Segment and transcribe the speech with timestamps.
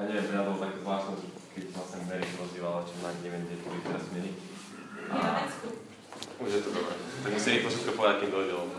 [0.00, 1.14] A neviem, pre mňa to bolo také zvláštne,
[1.52, 4.32] keď vlastne Mary rozvívala, čo na neviem, kde boli teraz meny.
[5.12, 5.68] Nemecku.
[6.40, 6.94] Už je to dobré.
[6.96, 8.76] Tak musí rýchlo všetko povedať, kým dojde, lebo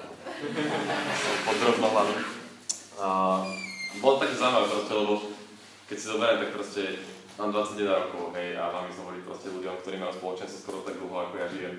[1.13, 2.19] som pod drobnohľadom.
[2.97, 3.07] A
[4.01, 5.13] bolo také zaujímavé proste, lebo
[5.85, 6.83] keď si zoberiem, tak proste
[7.37, 10.97] mám 21 rokov, hej, a mám ísť hovoriť proste ľuďom, ktorí majú spoločenstvo skoro tak
[10.97, 11.75] dlho, ako ja žijem.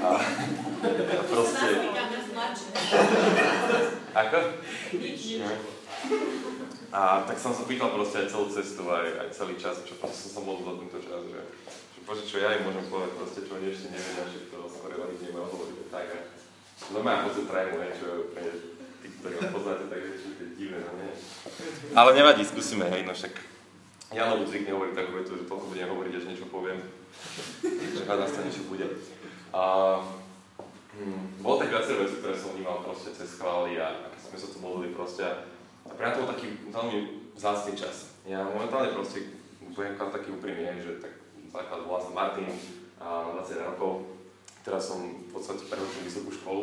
[0.00, 0.08] A,
[0.96, 1.68] a proste...
[4.16, 4.38] Ako?
[4.96, 5.44] Nič.
[6.96, 10.30] A tak som sa pýtal proste aj celú cestu, aj, aj celý čas, čo som
[10.32, 11.40] sa modlil za tento čas, že,
[11.92, 14.96] že bože, čo ja im môžem povedať proste, čo oni ešte nevedia, že to skôr
[14.96, 16.08] oni nemajú hovoriť tak.
[16.16, 18.48] A normálne pocit trému, hej, čo pre
[19.04, 21.12] tí, ktorí ma poznáte, tak je to je divné, no nie.
[21.92, 23.34] Ale nevadí, skúsime, hej, no však
[24.14, 26.78] Janovu zvykne hovoriť takú vetu, že toľko budem hovoriť, až niečo poviem,
[27.66, 28.86] že hľadá sa niečo bude.
[29.50, 29.62] A,
[30.94, 34.38] hm, bolo tak viacero vecí, ktoré som vnímal proste cez chvály a, a keď sme
[34.38, 35.26] sa tu modlili proste
[35.96, 36.96] pre mňa to bol taký veľmi
[37.32, 38.20] vzácný čas.
[38.28, 39.32] Ja momentálne proste
[39.72, 41.12] budem kladť taký úprimný, hej, že tak
[41.48, 42.52] základ volá sa Martin,
[43.00, 43.92] a mám 21 rokov.
[44.64, 46.62] Teraz som v podstate prehočil vysokú školu,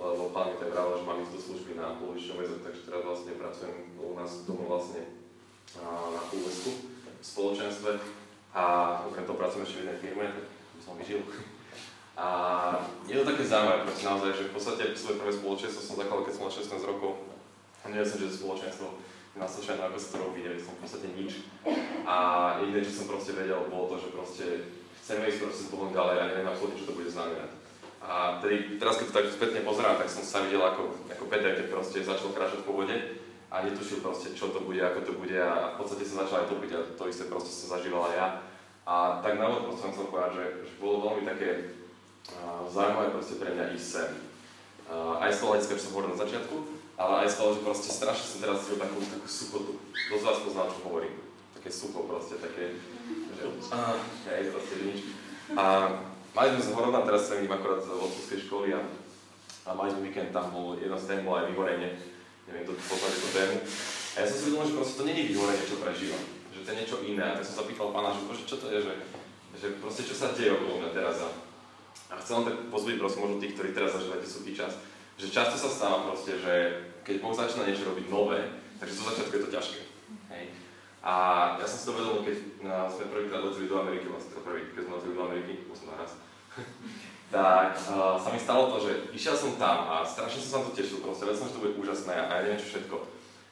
[0.00, 3.32] lebo pán mi vravel, že mám ísť do služby na polovičnom väzok, takže teraz vlastne
[3.36, 5.02] pracujem u nás doma vlastne
[5.76, 6.70] na úvesku
[7.04, 7.90] v spoločenstve
[8.54, 8.64] a
[9.10, 10.46] okrem toho pracujem ešte v jednej firme, tak
[10.82, 11.20] som vyžil.
[12.14, 12.26] A
[13.10, 16.32] je to také zaujímavé, proste naozaj, že v podstate svoje prvé spoločenstvo som zakladal, keď
[16.38, 17.33] som mal 16 rokov,
[17.84, 18.86] a nevedel som, že to spoločenstvo
[19.36, 21.32] na sociálne ako sa to robí, nevedel som v podstate nič.
[22.08, 22.16] A
[22.64, 24.44] jediné, čo som proste vedel, bolo to, že proste
[25.04, 27.50] chceme ísť proste s Bohom ďalej a neviem absolútne, čo to bude znamenať.
[28.04, 31.56] A tedy, teraz keď to tak spätne pozerám, tak som sa videl ako, ako Peter,
[31.56, 32.96] keď proste začal kráčať po vode
[33.48, 36.48] a netušil proste, čo to bude, ako to bude a v podstate som začal aj
[36.52, 38.26] topiť a to isté proste som zažíval aj ja.
[38.84, 41.72] A tak na úvod som chcel povedať, že, že bolo veľmi také
[42.28, 44.10] uh, zaujímavé proste pre mňa ísť sem.
[44.84, 46.56] Uh, aj z toho hľadiska, čo som hovoril na začiatku,
[46.94, 49.72] ale aj z toho, že proste strašne som teraz cítil takú, takú suchotu.
[50.10, 51.14] Dosť vás poznám, čo hovorím.
[51.58, 52.78] Také sucho proste, také,
[53.34, 53.42] že
[53.74, 53.98] ah,
[54.30, 54.98] hej, proste nič.
[55.58, 55.64] A
[56.30, 58.80] mali sme z Horovna, teraz sa vidím akorát z otcovskej školy a,
[59.66, 61.90] a mali sme víkend, tam bol jedna z tém, bola aj vyhorenie.
[62.44, 63.56] Neviem, kto poznáte tú tému.
[64.14, 66.24] A ja som si uvedomil, že proste to je vyhorenie, čo prežívam.
[66.52, 67.24] Že to je niečo iné.
[67.24, 68.94] A tak som sa pýtal pána, že bože, čo to je, že,
[69.58, 71.16] že proste čo sa deje okolo mňa teraz.
[71.24, 71.28] A,
[72.12, 74.76] a chcem tak pozbudiť prosím možno tých, ktorí teraz zažívate suchý čas,
[75.14, 76.54] že často sa stáva proste, že
[77.06, 78.40] keď Boh začína niečo robiť nové,
[78.80, 79.80] takže zo začiatku je to ťažké.
[80.34, 80.44] Hej.
[81.04, 81.12] A
[81.60, 84.72] ja som si to vedel, keď no, sme prvýkrát odleteli do Ameriky, vlastne to prvý,
[84.72, 86.16] keď sme odleteli do Ameriky, musím naraz,
[87.34, 90.72] tak uh, sa mi stalo to, že išiel som tam a strašne som sa to
[90.72, 92.96] tešil, proste vedel som, že to bude úžasné a ja neviem čo všetko.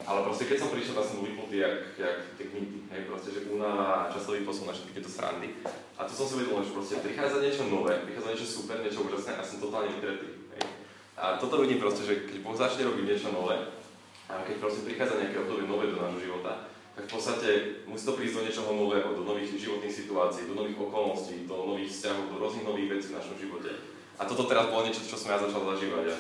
[0.03, 3.31] Ale proste keď som prišiel, tak som bol vypnutý jak, jak tie kminty, hej, proste,
[3.31, 5.55] že únava a časový posun na všetky tieto srandy.
[5.95, 9.39] A tu som si uvedomil, že proste prichádza niečo nové, prichádza niečo super, niečo úžasné
[9.39, 10.42] a som totálne vytretý.
[11.23, 13.55] A toto vidím proste, že keď Boh začne robiť niečo nové,
[14.27, 16.67] a keď proste prichádza nejaké obdobie nové do nášho života,
[16.99, 17.49] tak v podstate
[17.87, 21.95] musí to prísť do niečoho nového, do nových životných situácií, do nových okolností, do nových
[21.95, 23.71] vzťahov, do rôznych nových vecí v našom živote.
[24.19, 26.11] A toto teraz bolo niečo, čo som ja začal zažívať.
[26.11, 26.17] A,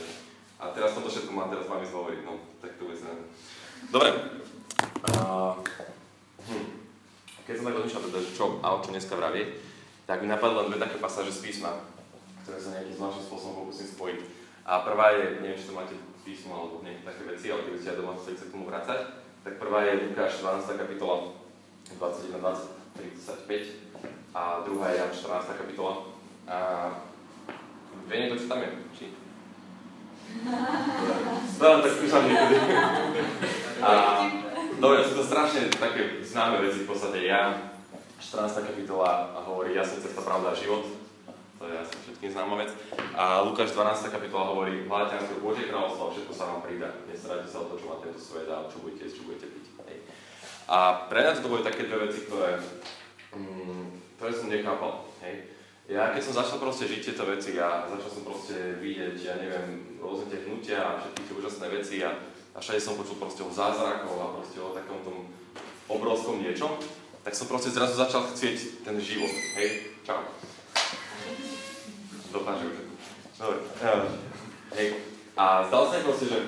[0.63, 2.33] a teraz toto všetko mám teraz s vami zhovoriť, no,
[2.63, 2.99] tak to bude
[3.91, 4.11] Dobre.
[5.03, 5.59] Uh,
[6.47, 6.67] hm.
[7.43, 9.49] Keď som tak rozmýšľal, teda, čo a o čo dneska vravieť,
[10.07, 11.75] tak mi napadlo len dve také pasáže z písma,
[12.47, 14.42] ktoré sa nejakým zvláštnym spôsobom pokúsim spojiť.
[14.63, 17.91] A prvá je, neviem, či to máte písmo alebo nejaké také veci, ale keby ste
[17.93, 19.01] aj doma chceli sa k tomu vrácať,
[19.43, 20.79] tak prvá je Lukáš 12.
[20.79, 21.35] kapitola
[21.99, 22.83] 21, 20,
[23.51, 23.93] 35
[24.33, 25.61] a druhá je Jan 14.
[25.61, 25.95] kapitola.
[26.47, 26.57] A
[28.07, 28.71] vie niekto, čo tam je?
[28.95, 29.07] Či?
[31.51, 32.57] Stávam tak skúšam niekedy.
[33.83, 33.91] A,
[34.79, 37.75] dobre, sú to strašne také známe veci, v podstate ja
[38.23, 38.63] 14.
[38.63, 41.02] kapitola hovorí, ja som cesta, pravda a život
[41.63, 42.71] to je asi všetkým známa vec.
[43.15, 44.11] A Lukáš 12.
[44.11, 46.91] kapitola hovorí, hľadajte na Božie kráľovstvo a všetko sa vám pridá.
[47.07, 49.67] Nestarajte sa o to, čo má tento svet a čo budete jesť, čo budete piť.
[49.87, 49.99] Hej.
[50.67, 52.59] A pre mňa to boli také dve veci, ktoré,
[53.39, 53.87] mm,
[54.19, 55.07] ktoré som nechápal.
[55.23, 55.35] Hej.
[55.87, 60.03] Ja keď som začal proste žiť tieto veci a začal som proste vidieť, ja neviem,
[60.03, 62.11] rôzne tie hnutia a všetky tie úžasné veci a,
[62.55, 65.31] a všade som počul proste o zázrakov a proste o takom tom
[65.87, 66.75] obrovskom niečom,
[67.23, 69.31] tak som proste zrazu začal chcieť ten život.
[69.59, 70.23] Hej, čau
[72.33, 72.77] dokáže už.
[73.39, 73.59] Dobre.
[74.77, 74.87] hej.
[75.37, 76.39] A zdalo sa proste, že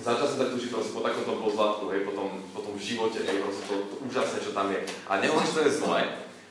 [0.00, 3.62] začal som tak proste po takomto pozlatku, hej, po tom, po tom živote, hej, proste
[3.66, 4.80] to, to úžasné, čo tam je.
[5.08, 6.02] A nehovorím, že to je zlé,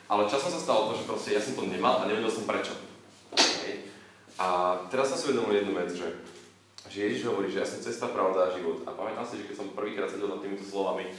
[0.10, 2.76] ale časom sa stalo to, že proste ja som to nemal a nevedel som prečo.
[3.66, 3.90] Hej.
[4.38, 6.08] A teraz som si uvedomil jednu vec, že,
[6.92, 8.86] že Ježiš hovorí, že ja som cesta, pravda a život.
[8.86, 11.10] A pamätám si, že keď som prvýkrát sedel nad týmito slovami,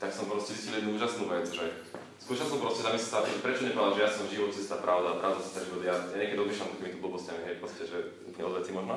[0.00, 1.64] tak som proste zistil jednu úžasnú vec, že
[2.20, 5.64] skúšal som proste zamyslieť sa, prečo nepovedal, že ja som život, cesta, pravda, pravda, cesta,
[5.64, 5.82] život.
[5.82, 8.94] Ja, ja niekedy odmýšľam takýmito blbostiami, hej, proste, že úplne od veci možno.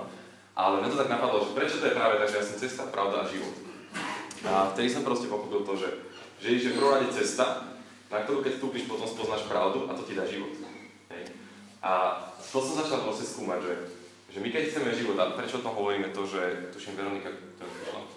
[0.54, 2.94] Ale mňa to tak napadlo, že prečo to je práve tak, že ja som cesta,
[2.94, 3.56] pravda a život.
[4.44, 5.90] A vtedy som proste pochopil to, že,
[6.44, 7.74] že je v rade cesta,
[8.14, 10.54] na ktorú keď vstúpiš, potom spoznáš pravdu a to ti dá život.
[11.10, 11.34] Hej.
[11.82, 13.74] A to som začal proste skúmať, že,
[14.30, 17.66] že my keď chceme život, a prečo o tom hovoríme to, že tuším Veronika, to,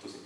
[0.04, 0.20] tu si.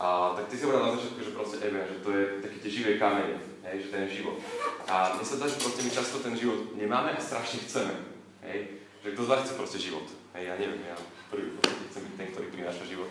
[0.00, 2.70] A, tak ty si hovoril na začiatku, že proste Eben, že to je také tie
[2.74, 3.38] živé kamene,
[3.70, 4.38] hej, že ten život.
[4.86, 7.94] A mne sa že proste my často ten život nemáme a strašne chceme.
[8.46, 8.86] Hej.
[9.02, 10.06] Že kto z vás chce proste život?
[10.34, 10.96] Hej, ja neviem, ja
[11.30, 11.50] prvý
[11.90, 13.10] chcem byť ten, ktorý prináša život.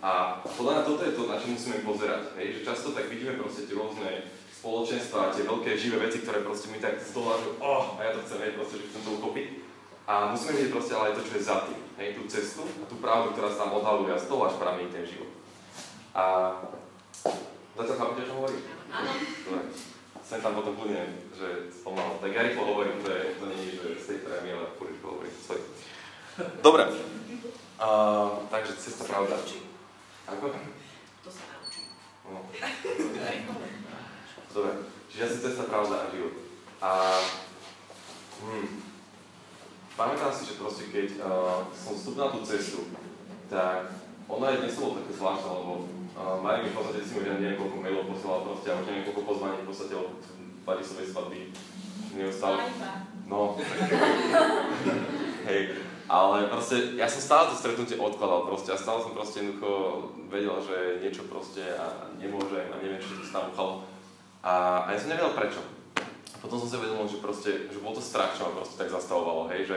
[0.00, 2.36] A podľa mňa toto je to, na čo musíme pozerať.
[2.38, 2.60] Hej?
[2.60, 4.08] Že často tak vidíme proste tie rôzne
[4.60, 8.12] spoločenstva, tie veľké živé veci, ktoré proste mi tak z dola, že oh, a ja
[8.12, 9.46] to chcem, hej, proste, že chcem to uchopiť.
[10.04, 12.84] A musíme vidieť proste ale aj to, čo je za tým, hej, tú cestu a
[12.84, 15.32] tú pravdu, ktorá sa tam odhaluje a z toho až pramení ten život.
[16.12, 16.24] A
[17.78, 18.79] zatiaľ chápete, čo hovorím?
[18.90, 19.12] Áno.
[20.20, 22.22] Sem tam potom kľudne, že spomal.
[22.22, 24.94] Tak ja rýchlo hovorím, to, je, to nie je, že z tej trémy, ale furt
[24.94, 25.34] rýchlo hovorím.
[25.42, 25.62] Sorry.
[26.62, 26.84] Dobre.
[27.80, 29.40] Uh, takže cesta pravda.
[30.30, 30.54] Ako?
[31.26, 31.90] To sa naučím.
[32.30, 32.46] No.
[34.54, 34.72] Dobre,
[35.10, 36.34] čiže asi cesta, pravda a život.
[36.78, 36.90] A
[38.40, 38.66] hm,
[39.98, 42.86] pamätám si, že proste keď uh, som vstúpil na tú cestu,
[43.50, 43.90] tak
[44.30, 47.38] ona je dnes bolo také zvláštne, lebo uh, Mari mi v podstate si mi už
[47.38, 50.14] neviem koľko mailov posielala proste a už neviem koľko pozvaní v podstate od
[50.64, 51.40] Barisovej svadby.
[52.10, 52.58] Neustále.
[53.30, 53.54] No.
[55.48, 55.60] Hej,
[56.10, 59.70] ale proste, ja som stále to stretnutie odkladal proste a stále som proste jednoducho
[60.26, 63.86] vedel, že niečo proste a nemôžem a neviem, čo sa tam uchalo.
[64.42, 65.62] A, a ja som nevedel prečo.
[66.34, 68.90] A potom som si uvedomil, že proste, že bol to strach, čo ma proste tak
[68.90, 69.76] zastavovalo, hej, že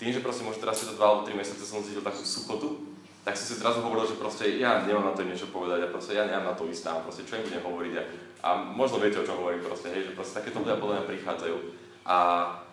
[0.00, 2.96] tým, že proste možno teraz si to 2 alebo 3 mesiace som cítil takú suchotu,
[3.24, 6.12] tak som si zrazu hovoril, že proste ja nemám na to niečo povedať a proste
[6.12, 8.02] ja nemám na to istá, proste čo im budem hovoriť a,
[8.44, 11.56] a možno viete, o čom hovorím proste, hej, že proste takéto ľudia podľa mňa prichádzajú.
[12.04, 12.16] A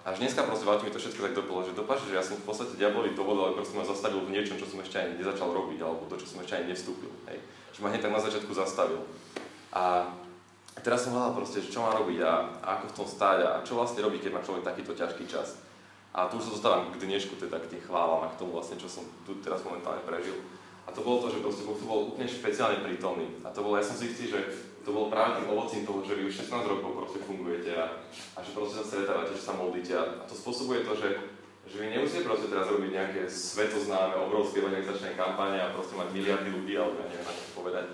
[0.03, 2.75] až dneska proste mi to všetko tak dopolo, že dopáči, že ja som v podstate
[2.75, 6.03] diaboli dovolil, ale proste ma zastavil v niečom, čo som ešte ani nezačal robiť, alebo
[6.12, 7.12] to, čo som ešte ani nevstúpil.
[7.31, 7.39] Hej.
[7.71, 9.00] Že ma hneď tak na začiatku zastavil.
[9.71, 10.12] A
[10.83, 13.80] teraz som hľadal proste, čo mám robiť a, a ako v tom stáť a čo
[13.80, 15.56] vlastne robiť, keď má človek takýto ťažký čas.
[16.11, 18.91] A tu sa dostávam k dnešku, teda k tým chválam a k tomu vlastne, čo
[18.91, 20.35] som tu teraz momentálne prežil.
[20.83, 23.31] A to bolo to, že proste Boh tu bol úplne špeciálne prítomný.
[23.47, 24.43] A to bolo, ja som si istý, že
[24.83, 28.01] to bolo práve tým ovocím toho, že vy už 16 rokov proste fungujete a,
[28.35, 31.09] a že proste sa stretávate, že sa modlíte a, to spôsobuje to, že,
[31.69, 36.49] že vy nemusíte proste teraz robiť nejaké svetoznáme, obrovské evangelizačné kampane a proste mať miliardy
[36.49, 37.85] ľudí, alebo ja neviem, ako povedať.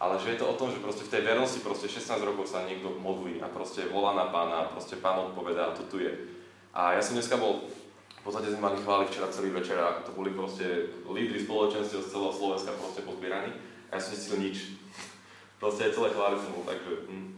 [0.00, 2.64] Ale že je to o tom, že proste v tej vernosti proste 16 rokov sa
[2.64, 6.39] niekto modlí a proste volá na pána a proste pán odpovedá a to tu je.
[6.70, 7.66] A ja som dneska bol
[8.20, 12.12] v podstate sme mali chváli včera celý večer a to boli proste lídry spoločenstiev z
[12.12, 13.48] celého Slovenska proste pozbieraní
[13.88, 14.56] a ja som necítil nič.
[15.56, 17.32] Proste aj celé chváli som bol tak, že hm,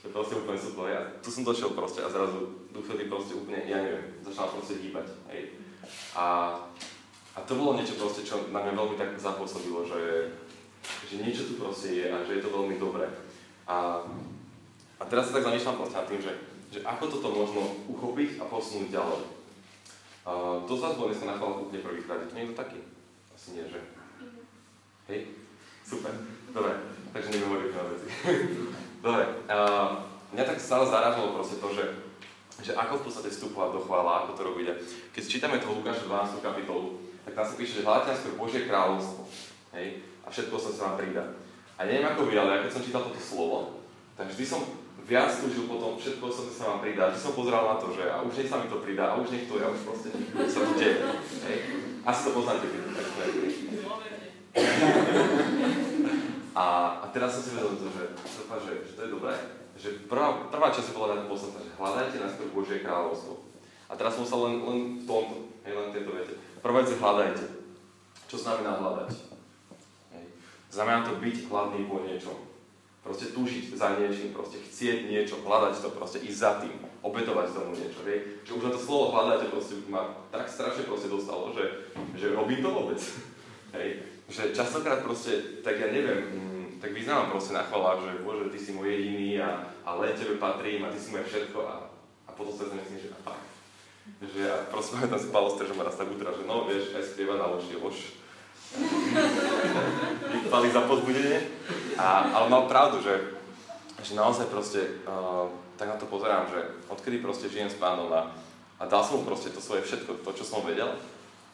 [0.00, 0.92] to je proste úplne super.
[0.92, 5.08] Ja tu som došiel proste a zrazu duchody proste úplne, ja neviem, začal proste hýbať.
[5.32, 5.56] Hej.
[6.12, 6.52] A,
[7.32, 10.36] a to bolo niečo proste, čo na mňa veľmi tak zapôsobilo, že,
[11.08, 13.08] že niečo tu proste je a že je to veľmi dobré.
[13.64, 14.04] A,
[15.00, 16.32] a teraz sa tak zamýšľam proste nad tým, že,
[16.70, 19.22] že ako toto možno uchopiť a posunúť ďalej.
[20.22, 22.22] Uh, to z vás bol dneska na chválu úplne prvýkrát.
[22.22, 22.78] Je to niekto taký?
[23.34, 23.82] Asi nie, že?
[25.10, 25.34] Hej?
[25.82, 26.14] Super.
[26.54, 26.72] Dobre,
[27.10, 28.06] takže nehovorím na veci.
[29.06, 31.84] Dobre, uh, mňa tak stále zarážalo proste to, že,
[32.62, 34.66] že ako v podstate vstupovať do chvála, ako to robiť.
[35.10, 36.38] Keď čítame toho Lukáša 12.
[36.38, 39.26] kapitolu, tak tam sa píše, že hľadáte skôr Božie kráľovstvo.
[39.74, 40.06] Hej?
[40.22, 41.24] A všetko sa sa vám pridá.
[41.74, 43.82] A neviem ako vy, ale ja keď som čítal toto slovo,
[44.14, 44.62] tak vždy som
[45.10, 47.10] viac túžil potom, všetko sa sa vám pridá.
[47.10, 49.34] Že som pozeral na to, že a už nech sa mi to pridá, a už
[49.34, 50.14] nech to, ja už proste
[50.46, 51.02] sa to deje.
[52.06, 53.08] Asi to poznáte, keď tak
[56.50, 56.66] a,
[57.02, 58.04] a teraz som si vedel to, že,
[58.66, 59.34] že, že to je dobré.
[59.78, 63.46] Že prvá, prvá časť bola na podstata, že hľadajte najskôr Božie kráľovstvo.
[63.90, 66.34] A teraz som sa len, len v tomto, hej, len tieto viete.
[66.58, 67.46] Prvá vec hľadajte.
[68.26, 69.10] Čo znamená hľadať?
[70.14, 70.24] Hej.
[70.74, 72.49] Znamená to byť hladný po niečom
[73.00, 77.72] proste túžiť za niečím, proste chcieť niečo, hľadať to, proste ísť za tým, obetovať tomu
[77.72, 78.44] niečo, hej.
[78.44, 82.60] Že už na to slovo hľadať proste ma tak strašne proste dostalo, že, že robím
[82.60, 83.00] to vôbec,
[83.76, 84.04] hej.
[84.30, 88.58] Že častokrát proste, tak ja neviem, mm, tak vyznávam proste na chvalách, že Bože, Ty
[88.60, 91.74] si môj jediný a, a len Tebe patrím a Ty si moje všetko a,
[92.28, 93.48] a potom sa myslím, že a fakt.
[94.20, 97.40] Že ja proste pamätám si Pavel Strežom raz tak utra, že no vieš, aj spieva
[97.40, 98.20] na loži, lož,
[100.50, 101.46] vypali za pozbudenie.
[101.94, 103.38] A, ale mal pravdu, že,
[104.02, 105.46] že naozaj proste uh,
[105.78, 106.58] tak na to pozerám, že
[106.90, 108.34] odkedy proste žijem s pánom a,
[108.76, 110.90] a dal som mu proste to svoje všetko, to, čo som vedel,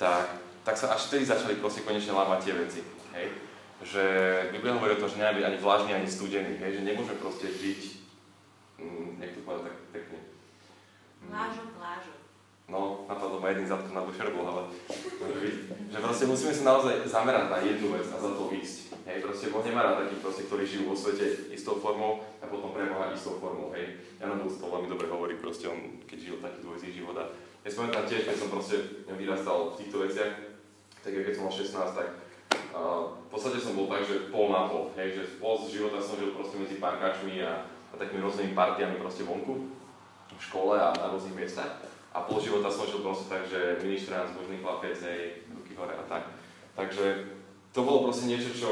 [0.00, 2.80] tak, tak sa až vtedy začali proste konečne lámať tie veci.
[3.12, 3.36] Hej?
[3.84, 4.02] Že
[4.56, 6.80] Biblia hovorí o tom, že nemá ani vlažný, ani studený, hej?
[6.80, 7.80] že nemôžeme proste žiť,
[8.80, 10.18] mm, jak to povedať tak pekne.
[11.28, 11.68] Vlážok.
[12.66, 14.62] No, napadlo ma jedným zadkom na bušerbol, ale
[15.86, 18.98] že proste musíme sa naozaj zamerať na jednu vec a za to ísť.
[19.06, 22.74] Hej, proste Boh nemá rád takých proste, ktorí žijú vo svete istou formou a potom
[22.74, 24.02] pre Boha istou formou, hej.
[24.18, 27.30] Jan Bus to veľmi dobre hovorí, proste on, keď žil taký dvojitý život a
[27.62, 30.32] ja si tiež, keď som proste vyrastal v týchto veciach,
[31.06, 32.08] tak keď som mal 16, tak
[32.74, 36.02] uh, v podstate som bol tak, že pol na pol, hej, že pol z života
[36.02, 39.70] som žil proste medzi parkačmi a, a takými rôznymi partiami proste vonku,
[40.34, 41.95] v škole a na rôznych miestach.
[42.16, 46.04] A pol života som žil proste tak, že ministrant, zbožný chlapec, hej, ruky hore a
[46.08, 46.32] tak.
[46.72, 47.36] Takže
[47.76, 48.70] to bolo proste niečo, čo,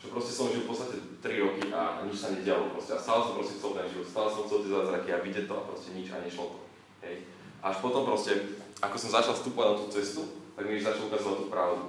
[0.00, 2.96] čo proste som žil v podstate 3 roky a nič sa nedialo proste.
[2.96, 5.54] A stále som proste chcel ten život, stále som chcel tie zázraky a vidieť to
[5.60, 6.58] a proste nič a nešlo to.
[7.04, 7.28] Hej.
[7.60, 8.32] Až potom proste,
[8.80, 10.22] ako som začal vstupovať na tú cestu,
[10.56, 11.84] tak mi začal ukázať tú pravdu.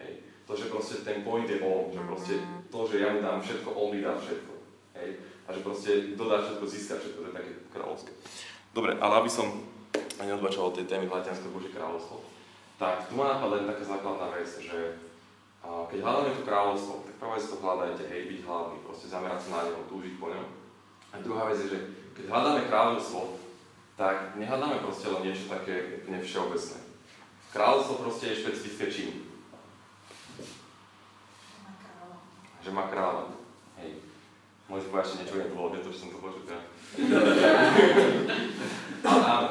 [0.00, 0.24] Hej.
[0.48, 2.34] To, že proste ten point je on, že proste
[2.72, 4.52] to, že ja mu dám všetko, on mi dá všetko.
[4.96, 5.08] Hej.
[5.20, 8.12] A že proste dodá všetko, získa všetko, to je také kráľovské.
[8.72, 9.69] Dobre, ale aby som
[10.26, 12.24] neodbačal od tej témy Hľadianské Božie kráľovstvo,
[12.80, 14.96] tak tu ma napadla taká základná vec, že
[15.60, 19.40] a keď hľadáme to kráľovstvo, tak prvá vec to hľadajte, hej, byť hladný, proste zamerať
[19.44, 20.46] sa na neho, túžiť po ňom.
[21.12, 21.78] A druhá vec je, že
[22.16, 23.36] keď hľadáme kráľovstvo,
[24.00, 26.80] tak nehľadáme proste len niečo také úplne všeobecné.
[27.52, 29.10] Kráľovstvo proste je špecifické čím?
[32.64, 33.36] Že má kráľa.
[33.84, 34.00] Hej.
[34.72, 36.60] Môžeš povedať ešte niečo iné bolo, to, že som to počul ja.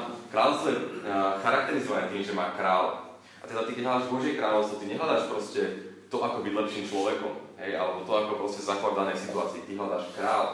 [0.30, 0.78] kráľovstvo je
[1.42, 3.20] charakterizované tým, že má kráľa.
[3.40, 5.62] A teda ty, keď hľadáš Božie kráľovstvo, ty nehľadáš proste
[6.10, 9.66] to, ako byť lepším človekom, hej, alebo to, ako proste zachovať danej situácii.
[9.66, 10.46] Ty hľadáš kráľ,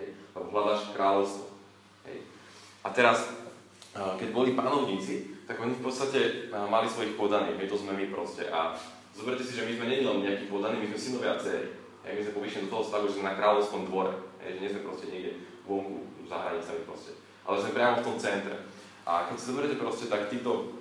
[0.00, 1.44] hej, alebo hľadáš kráľovstvo.
[2.08, 2.18] Hej.
[2.82, 3.18] A teraz,
[3.92, 8.50] keď boli panovníci, tak oni v podstate mali svojich podaných, my to sme my proste.
[8.50, 8.74] A
[9.14, 11.70] zoberte si, že my sme nie len nejakí podaní, my sme synovia dcery.
[12.02, 14.14] Hej, my sme povyšení do toho stavu, že sme na kráľovskom dvore.
[14.42, 15.32] Hej, že nie sme proste niekde
[15.62, 17.12] vonku, za hranicami proste.
[17.46, 18.56] Ale sme priamo v tom centre.
[19.06, 20.74] A keď si zoberiete proste, tak títo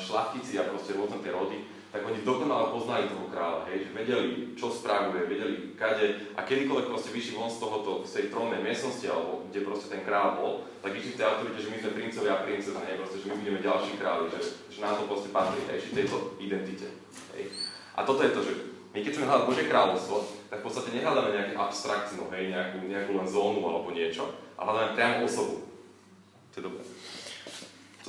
[0.00, 1.60] šlachtici a proste rôzne tie rody,
[1.94, 6.90] tak oni dokonale poznali toho kráľa, hej, že vedeli, čo spravuje, vedeli kade a kedykoľvek
[6.90, 10.52] proste vyšli von z tohoto, z tej trónnej miestnosti, alebo kde proste ten kráľ bol,
[10.82, 13.34] tak vyšli v tej autorite, že my sme princovia a princeza, nie, proste, že my
[13.38, 14.40] budeme ďalší králi, že,
[14.74, 16.88] že nám to proste patrí, hej, že tejto identite.
[17.38, 17.44] Hej.
[17.94, 18.52] A toto je to, že
[18.90, 20.16] my keď chceme hľadať Božie kráľovstvo,
[20.50, 24.98] tak v podstate nehľadáme nejaké abstrakciu, hej, nejakú, nejakú len zónu alebo niečo, a hľadáme
[24.98, 25.62] priamo osobu.
[26.50, 26.82] To je dobré.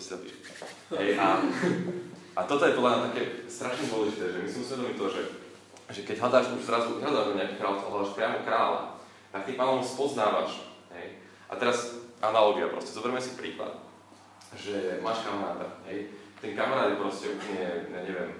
[0.05, 0.29] Si.
[0.93, 1.41] Hej, a
[2.35, 5.21] a toto je podľa mňa také strašne dôležité, že my si musíme to, že,
[5.87, 8.81] že keď hľadáš už zrazu, hľadáš nejaký kráľ, hľadáš priamo kráľa,
[9.31, 10.67] tak tým pánom spoznávaš.
[10.91, 11.23] Hej.
[11.47, 13.79] A teraz analogia proste, zoberme si príklad,
[14.59, 16.11] že máš kamaráta, hej,
[16.43, 18.31] ten kamarát je proste úplne, ja neviem,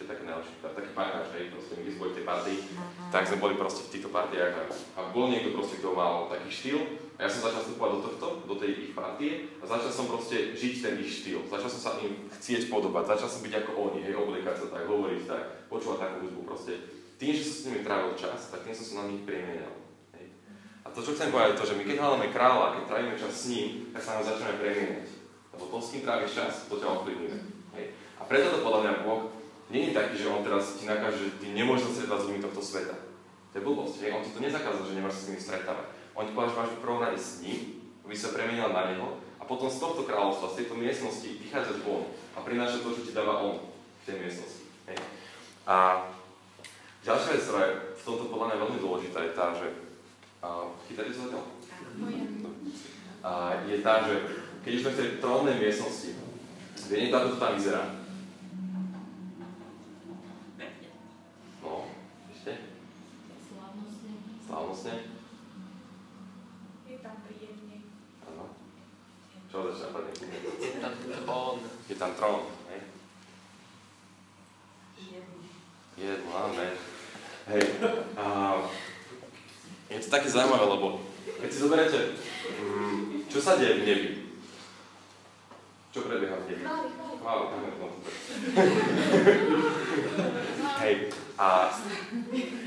[0.00, 3.12] čo je také najlepšie, taký parkáč, hej, proste my tej partii, uh-huh.
[3.12, 4.64] tak sme boli proste v týchto partiách a,
[4.96, 6.80] a bol niekto proste, kto mal taký štýl
[7.20, 10.56] a ja som začal vstupovať do tohto, do tej ich partie a začal som proste
[10.56, 14.00] žiť ten ich štýl, začal som sa im chcieť podobať, začal som byť ako oni,
[14.08, 16.80] hej, obliekať sa tak, hovoriť tak, počúvať takú hudbu proste.
[17.20, 19.76] Tým, že som s nimi trávil čas, tak tým som sa na nich premienal.
[20.80, 23.32] A to, čo chcem povedať, je to, že my keď hľadáme kráľa, keď trávime čas
[23.36, 25.08] s ním, tak sa nám začneme premieňať.
[25.52, 27.60] Lebo to, s kým tráviš čas, to ťa ovplyvňuje.
[28.20, 29.39] A preto to podľa mňa Boh
[29.70, 32.42] nie je taký, že on teraz ti nakáže, že ty nemôžeš sa stretávať s ľuďmi
[32.42, 32.96] tohto sveta.
[33.50, 34.14] To je blbosť, hej?
[34.14, 35.86] on ti to nezakázal, že nemáš sa s nimi stretávať.
[36.14, 37.58] On ti povedal, že máš v prvom rade s ním,
[38.02, 42.02] aby sa premenil na neho a potom z tohto kráľovstva, z tejto miestnosti vychádzať von
[42.34, 44.62] a prinášať to, čo ti dáva on v tej miestnosti.
[44.90, 44.98] Hej?
[45.66, 46.06] A
[47.06, 49.66] ďalšia vec, ktorá je v tomto podľa mňa veľmi dôležitá, je tá, že
[50.42, 51.44] uh, chytáte sa zatiaľ?
[53.20, 53.30] A
[53.70, 54.14] je tá, že
[54.66, 56.10] keď už sme v tej trónnej miestnosti,
[56.90, 57.99] vie niekto, ako to tam vyzerá?
[64.50, 64.94] Slávnostne?
[66.90, 67.76] Je tam príjemne.
[68.26, 68.44] Áno.
[69.46, 70.12] Čo začne napadne?
[70.58, 71.56] Je tam trón.
[71.86, 72.82] Je tam trón, hej?
[74.98, 75.38] Jedno.
[75.94, 76.52] Jedno, áno,
[77.50, 77.62] Hej.
[78.18, 78.24] A,
[79.90, 81.02] je to také zaujímavé, lebo
[81.38, 82.00] keď si zoberiete,
[82.62, 84.10] mm, čo sa deje v nebi?
[85.90, 86.62] Čo prebieha v nebi?
[86.62, 87.98] Chváli, chváli.
[90.82, 90.94] Hej.
[91.38, 91.48] A,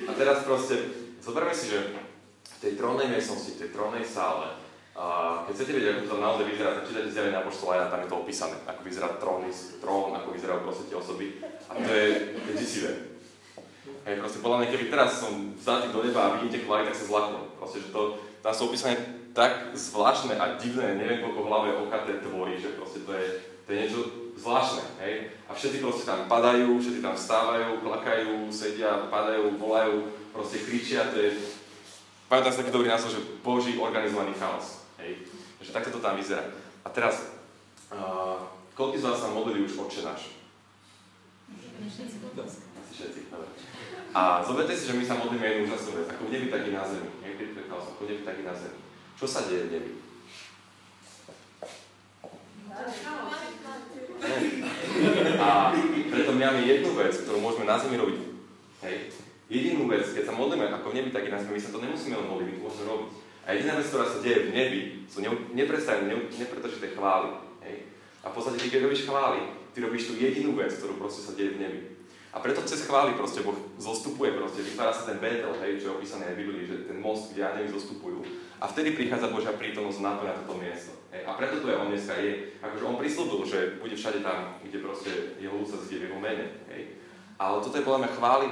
[0.08, 1.80] a teraz proste, Zoberme si, že
[2.44, 4.60] v tej trónnej miestnosti, v tej trónnej sále,
[4.94, 8.12] a keď chcete vedieť, ako to tam naozaj vyzerá, tak čítate zjavenie Apoštola tam je
[8.14, 9.42] to opísané, ako vyzerá trón,
[9.82, 11.28] trón ako vyzerajú proste tie osoby.
[11.42, 12.08] A to je,
[12.54, 12.92] desivé.
[14.06, 17.10] Hej, proste podľa mňa, keby teraz som vzatý do neba a vidíte chváli, tak sa
[17.10, 17.42] zlaknem.
[17.58, 18.96] Proste, že to, tam sú opísané
[19.34, 23.26] tak zvláštne a divné, neviem koľko v hlave okaté tvorí, že proste to je,
[23.66, 24.00] to je niečo
[24.38, 25.34] zvláštne, hej.
[25.50, 31.22] A všetci proste tam padajú, všetci tam vstávajú, plakajú, sedia, padajú, volajú, proste kričia, to
[31.22, 31.38] je,
[32.28, 34.82] pamätám si taký dobrý názor, že Boží organizovaný chaos.
[34.98, 35.30] Hej.
[35.62, 36.44] Že takto to tam vyzerá.
[36.84, 37.32] A teraz,
[37.94, 40.34] uh, Koľko z vás sa modlili už Otče náš?
[42.34, 43.30] Asi všetci.
[44.14, 46.74] A zoberte si, že my sa modlíme jednu úžasnú vec, ako v nebi, tak i
[46.74, 47.10] na zemi.
[47.22, 48.78] Hej, keď prekal som, ako v nebi, tak i na zemi.
[49.14, 49.92] Čo sa deje v nebi?
[55.38, 55.50] A
[56.10, 58.20] preto my máme jednu vec, ktorú môžeme na zemi robiť.
[58.90, 58.98] Hej.
[59.52, 62.28] Jedinú vec, keď sa modlíme ako v nebi, tak na my sa to nemusíme len
[62.32, 63.10] modliť, my to môžeme robiť.
[63.44, 64.80] A jediná vec, ktorá sa deje v nebi,
[65.12, 65.20] sú
[65.52, 66.08] neprestané,
[66.40, 67.36] nepretržité chvály.
[67.68, 67.92] Hej.
[68.24, 69.44] A v podstate, ty, keď robíš chvály,
[69.76, 71.80] ty robíš tú jedinú vec, ktorú proste sa deje v nebi.
[72.34, 75.98] A preto cez chvály proste Boh zostupuje, proste vytvára sa ten Betel, hej, čo je
[76.02, 78.26] opísané v Biblii, že ten most, kde anjeli zostupujú.
[78.58, 80.98] A vtedy prichádza Božia prítomnosť na to, na toto miesto.
[81.14, 81.30] Hej.
[81.30, 82.58] A preto tu je on dneska je.
[82.58, 86.58] Akože on prislúbil, že bude všade tam, kde proste jeho ľud sa zde jeho mene.
[86.74, 86.98] Hej.
[87.38, 88.48] Ale toto je podľa mňa chvály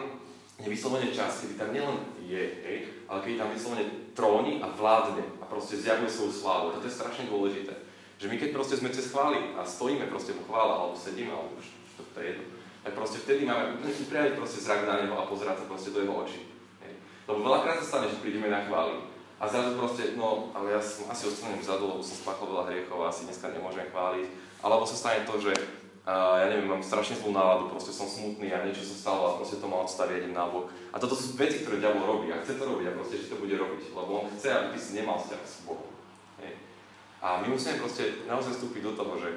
[0.61, 2.77] nevyslovene čas, kedy tam nielen je, hej,
[3.09, 6.77] ale kedy tam vyslovene tróni a vládne a proste zjavuje svoju slávu.
[6.77, 7.73] Toto je strašne dôležité.
[8.21, 11.57] Že my keď proste sme cez chvály a stojíme proste po chvále, alebo sedíme, alebo
[11.57, 12.45] už to, to je jedno,
[12.85, 16.13] tak proste vtedy máme upriamiť proste zrak na neho a pozerať sa proste do jeho
[16.13, 16.45] očí.
[16.85, 16.93] Hej.
[17.25, 19.01] Lebo veľakrát sa stane, že prídeme na chvály
[19.41, 23.01] a zrazu proste, no, ale ja som asi ostanem vzadu, lebo som spáchal veľa hriechov
[23.01, 24.25] a asi dneska nemôžem chváliť.
[24.61, 25.49] Alebo sa stane to, že
[26.05, 29.37] uh, ja neviem, mám strašne zlú náladu, proste som smutný a niečo sa stalo a
[29.37, 30.69] proste to ma odstaví idem na bok.
[30.93, 33.41] A toto sú veci, ktoré diabol robí a chce to robiť a proste, že to
[33.41, 35.91] bude robiť, lebo on chce, aby ty si nemal vzťah s Bohom.
[37.21, 39.29] A my musíme proste naozaj vstúpiť do toho, že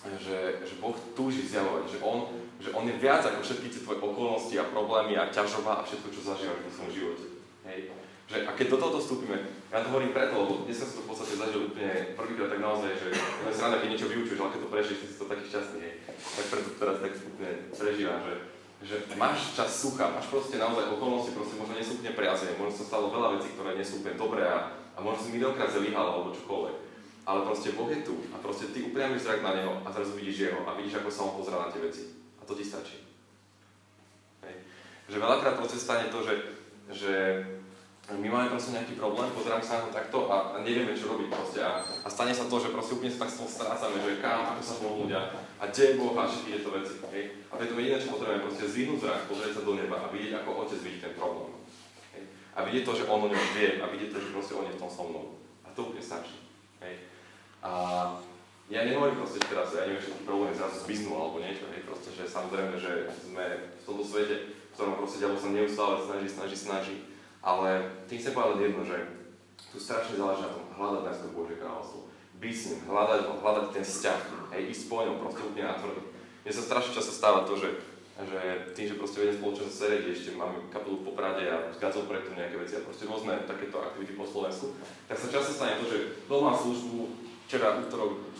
[0.00, 2.24] že, že Boh túži zjavovať, že On,
[2.56, 6.08] že on je viac ako všetky tie tvoje okolnosti a problémy a ťažoba a všetko,
[6.08, 7.26] čo zažívaš v svojom živote.
[7.68, 7.92] Hej.
[8.30, 9.42] Že, a keď do toho vstúpime,
[9.74, 12.90] ja to hovorím preto, lebo dnes som to v podstate zažil úplne prvýkrát tak naozaj,
[12.94, 15.94] že je sranda, keď niečo vyučuješ, ale keď to prežiješ, si to taký šťastný, hej.
[16.14, 18.34] Tak preto teraz tak úplne prežívam, že,
[18.86, 22.74] že máš čas sucha, máš proste naozaj okolnosti, proste možno nie sú úplne priazne, možno
[22.78, 26.06] sa stalo veľa vecí, ktoré nie sú úplne dobré a, a možno si miliónkrát zlyhal
[26.06, 26.90] alebo čokoľvek
[27.30, 30.50] ale proste Boh je tu a proste ty upriamíš zrak na Neho a zrazu vidíš
[30.50, 32.02] Jeho a vidíš, ako sa On pozerá na tie veci.
[32.40, 33.06] A to ti stačí.
[34.42, 34.54] Hej.
[35.06, 36.34] Že veľakrát proste stane to, že,
[36.90, 37.14] že
[38.18, 41.28] my máme proste nejaký problém, pozeráme sa na to takto a, a nevieme, čo robiť
[41.30, 41.62] proste.
[41.62, 44.74] A, a stane sa to, že proste úplne sa tak strácame, že kam, ako sa
[44.82, 45.22] pomôcť a,
[45.62, 46.94] a kde je Boh a všetky tieto veci.
[47.14, 47.24] Hej.
[47.50, 50.50] A preto jediné, čo potrebujeme, proste zvihnúť zrak, pozrieť sa do neba a vidieť, ako
[50.66, 51.54] Otec vidí ten problém.
[52.18, 52.22] Hej.
[52.56, 54.74] A vidieť to, že On o ňom vie a vidieť to, že proste On je
[54.74, 55.26] v tom so mnou.
[55.62, 56.34] A to úplne stačí.
[56.82, 56.94] Hej.
[57.62, 57.70] A
[58.70, 62.14] ja nehovorím proste, že teraz ja neviem, všetky problémy zrazu zbiznú alebo niečo, hej, proste,
[62.14, 66.56] že samozrejme, že sme v tomto svete, v ktorom proste ďalej sa neustále snaží, snaží,
[66.56, 66.96] snaží,
[67.40, 67.68] ale
[68.04, 68.96] tým chcem povedať jedno, že
[69.72, 72.08] tu strašne záleží na tom hľadať najskôr Božie kráľovstvo.
[72.40, 74.20] Byť s ním, hľadať ho, hľadať ten vzťah,
[74.56, 76.00] hej, ísť po ňom, proste úplne natvrdo.
[76.40, 77.68] Mne sa strašne často stáva to, že,
[78.16, 78.40] že
[78.72, 82.40] tým, že proste vedem spoločnosť Seredi, ešte máme kapelu v Poprade a s Gazou projektom
[82.40, 84.72] nejaké veci a proste rôzne takéto aktivity po Slovensku,
[85.04, 87.12] tak sa často stane to, že doma službu,
[87.44, 88.30] včera, útorok,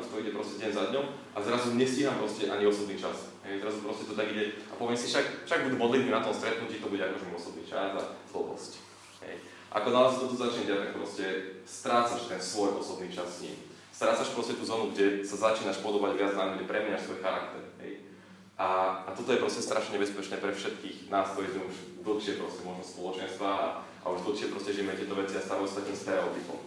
[0.00, 3.31] už to ide proste deň za dňom a zrazu nestíham proste ani osobný čas.
[3.52, 6.32] Hej, zrazu proste to tak ide a poviem si, však, však budú modlitby na tom
[6.32, 8.80] stretnutí, to bude akože môj osobný čas a slobosť.
[9.28, 9.44] Hej.
[9.76, 11.24] Ako náhle sa to tu začne diať, tak proste
[11.68, 13.56] strácaš ten svoj osobný čas s ním.
[13.92, 17.60] Strácaš proste tú zónu, kde sa začínaš podobať viac na kde premeniaš svoj charakter.
[17.84, 18.08] Hej.
[18.56, 18.68] A,
[19.04, 21.76] a toto je proste strašne nebezpečné pre všetkých nás, ktorí sme už
[22.08, 25.84] dlhšie proste možno spoločenstva a, a už dlhšie proste žijeme tieto veci a stávajú sa
[25.84, 26.58] takým stereotypom.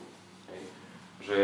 [0.54, 0.62] Hej.
[1.26, 1.38] Že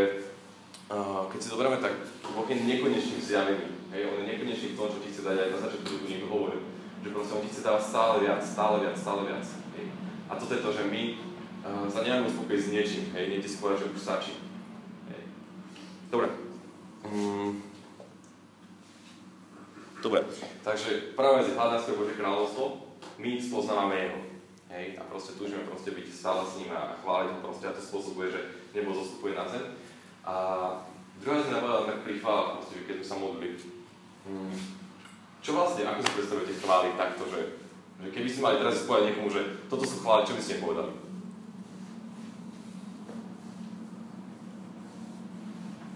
[1.33, 1.97] keď si zoberieme, tak
[2.29, 3.80] Boh je nekonečný zjavený.
[3.91, 6.31] Hej, on je nekonečný v tom, čo ti chce dať aj na začiatku, tu niekto
[6.31, 6.63] hovoril.
[7.03, 9.45] Že proste on ti chce dávať stále viac, stále viac, stále viac.
[9.75, 9.85] Hej.
[10.31, 11.01] A toto je to, že my
[11.67, 14.33] uh, sa nemáme uspokojiť s niečím, hej, niekde si povedať, že už stačí.
[15.11, 15.21] Hej.
[16.07, 16.27] Dobre.
[17.03, 17.71] Mm.
[20.01, 20.25] Dobre,
[20.65, 22.63] takže prvá vec je hľadať svoje Božie kráľovstvo,
[23.21, 24.19] my spoznávame Jeho.
[24.71, 27.83] Hej, a proste túžime proste byť stále s ním a chváliť ho proste a to
[27.83, 29.75] spôsobuje, že nebo zostupuje na zem.
[30.23, 30.33] A
[31.19, 33.80] druhá vec napadla tak pri proste, že keď sme sa modlili.
[34.25, 34.53] Hmm.
[35.41, 37.41] Čo vlastne, ako si predstavujete chvály takto, že,
[37.97, 40.93] že keby ste mali teraz povedať niekomu, že toto sú chvály, čo by ste povedali?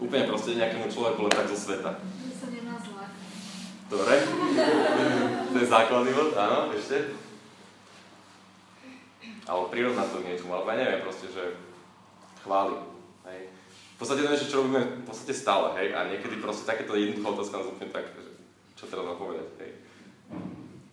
[0.01, 1.91] Úplne proste nejakému človeku len tak zo sveta.
[2.33, 3.05] sa nemá zle.
[3.85, 4.13] Dobre.
[5.53, 7.13] to je základný bod, áno, ešte.
[9.45, 11.53] Alebo prirovnať to k niečomu, alebo ja neviem proste, že
[12.41, 12.95] chváli.
[13.95, 17.31] V podstate to niečo, čo robíme v podstate stále, hej, a niekedy proste takéto jednoduchá
[17.31, 18.27] otázka nás úplne tak, že
[18.75, 19.71] čo teraz mám povedať, hej.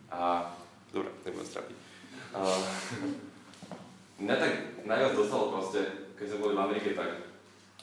[0.07, 0.47] A,
[0.95, 1.77] dobre, nebudem strapiť.
[2.31, 2.63] Uh,
[4.23, 4.53] mňa tak
[4.87, 5.83] najviac dostalo proste,
[6.15, 7.11] keď sme boli v Amerike, tak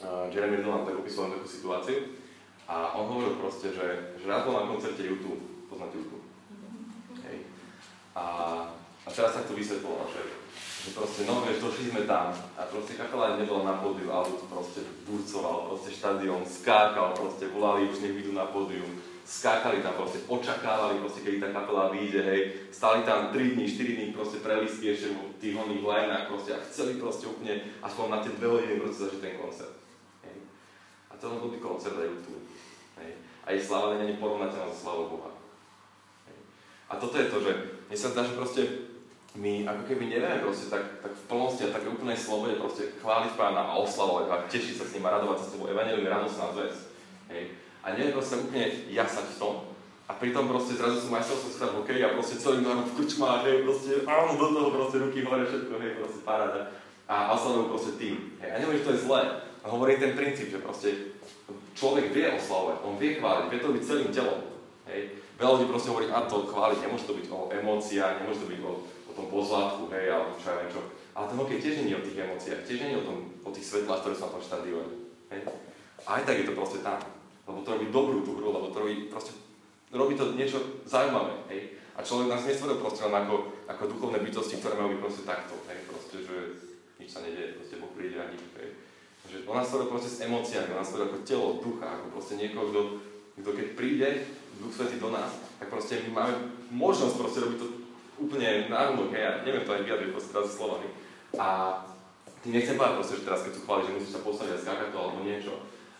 [0.08, 2.16] uh, Jeremy Hill nám tak opisoval takú situáciu
[2.72, 6.24] a on hovoril proste, že, že raz bol na koncerte YouTube, poznáte YouTube,
[7.28, 7.44] hej.
[8.16, 8.24] A,
[9.04, 10.24] a teraz tak to vysvetloval, že,
[10.90, 14.82] že proste, no vieš, došli sme tam a proste kapela nebola na pódiu, ale proste
[15.06, 18.90] burcoval, proste štadión, skákal, proste volali už nech na pódium,
[19.22, 22.42] skákali tam proste, očakávali proste, kedy tá kapela vyjde, hej,
[22.74, 26.66] stali tam 3 dní, 4 dní proste prelistky ešte v tých oných lineách proste a
[26.66, 29.78] chceli proste úplne aspoň na tie dve hodiny proste zažiť ten koncert.
[30.26, 30.38] Hej.
[31.06, 32.34] A len blbý koncert aj tu.
[32.98, 33.12] Hej.
[33.46, 35.30] A jej sláva není porovnateľná so slávou Boha.
[36.26, 36.38] Hej.
[36.90, 37.52] A toto je to, že
[37.86, 38.89] mne sa zdá, že proste
[39.38, 43.38] my ako keby nevieme proste tak, tak v plnosti a tak úplnej slobode proste chváliť
[43.38, 45.70] pána a oslavovať a tešiť sa s ním a radovať sa s ním.
[45.70, 46.76] Evangelium je radosná zväz.
[47.30, 47.44] Hej.
[47.86, 49.54] A neviem proste úplne jasať v tom.
[50.10, 53.46] A pritom proste zrazu som majstrovstvo sveta v hokeji a proste celý národ v krčmách,
[53.46, 56.62] hej, proste áno, do toho proste ruky hore, všetko, hej, proste paráda.
[57.06, 58.34] A oslavujú proste tým.
[58.42, 58.50] Hej.
[58.50, 59.22] A neviem, že to je zlé.
[59.62, 60.90] A hovorím ten princíp, že proste
[61.78, 64.42] človek vie oslavovať, on vie chváliť, vie to byť celým telom.
[64.90, 65.22] Hej.
[65.38, 68.60] Veľa ľudí proste hovorí, a to chváliť, nemôže to byť o emóciách, nemôže to byť
[68.66, 68.72] o
[69.20, 70.82] tom pozlátku, hej, alebo čo ja čo.
[71.12, 73.50] Ale ten hokej tiež nie je o tých emóciách, tiež nie je o, tom, o
[73.52, 74.96] tých svetlách, ktoré sú na tom štadióne.
[75.36, 75.40] Hej.
[76.08, 77.00] A aj tak je to proste tam.
[77.44, 79.36] Lebo to robí dobrú tú hru, lebo to robí proste,
[79.92, 81.76] robí to niečo zaujímavé, hej.
[81.98, 85.56] A človek nás nestvoril proste len ako, ako duchovné bytosti, ktoré majú byť proste takto,
[85.68, 86.36] hej, proste, že
[87.02, 88.70] nič sa nedieje, proste Boh príde a nič, hej.
[89.30, 92.34] Že on nás stvoril proste s emóciami, on nás stvoril ako telo, ducha, ako proste
[92.40, 92.82] niekoho, kto,
[93.44, 94.10] kto keď príde,
[94.60, 96.34] Duch Svetý do nás, tak proste my máme
[96.70, 97.68] možnosť proste robiť to
[98.20, 100.88] úplne hej, ja neviem to aj vyjadriť proste teraz slovami.
[101.40, 101.48] A
[102.44, 104.90] tým nechcem povedať proste, že teraz keď tu chváli, že musíš sa postaviť a skákať
[104.92, 105.54] to alebo niečo.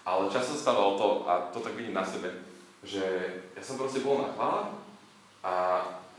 [0.04, 2.32] Ale často stávalo to, a to tak vidím na sebe,
[2.84, 3.04] že
[3.56, 4.72] ja som proste bol na chvále
[5.44, 5.54] a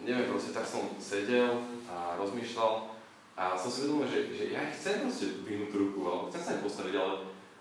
[0.05, 2.93] neviem, proste tak som sedel a rozmýšľal
[3.41, 6.65] a som si uvedomil, že, že ja chcem proste vyhnúť ruku, alebo chcem sa im
[6.65, 7.15] postaviť, ale,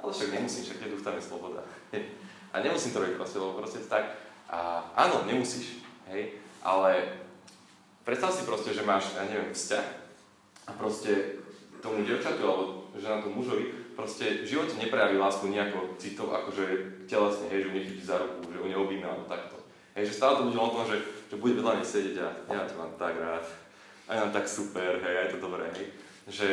[0.04, 1.62] ale však nemusím, však je tam je sloboda.
[2.49, 4.17] A nemusím to robiť proste, lebo proste tak.
[4.49, 7.21] A áno, nemusíš, hej, ale
[8.10, 9.86] Predstav si proste, že máš, ja neviem, vzťah
[10.65, 11.38] a proste
[11.78, 16.65] tomu devčatu alebo že na tom mužovi proste v živote neprejaví lásku nejako citov, akože
[17.06, 19.62] telesne, hej, že ju nechytí za ruku, že ju neobíme alebo takto.
[19.93, 20.98] Hej, že stále to bude o tom, že,
[21.30, 23.45] že bude vedľa nej sedieť a ja to mám tak rád,
[24.10, 25.86] a ja tak super, hej, a je to dobré, hej.
[26.34, 26.48] Že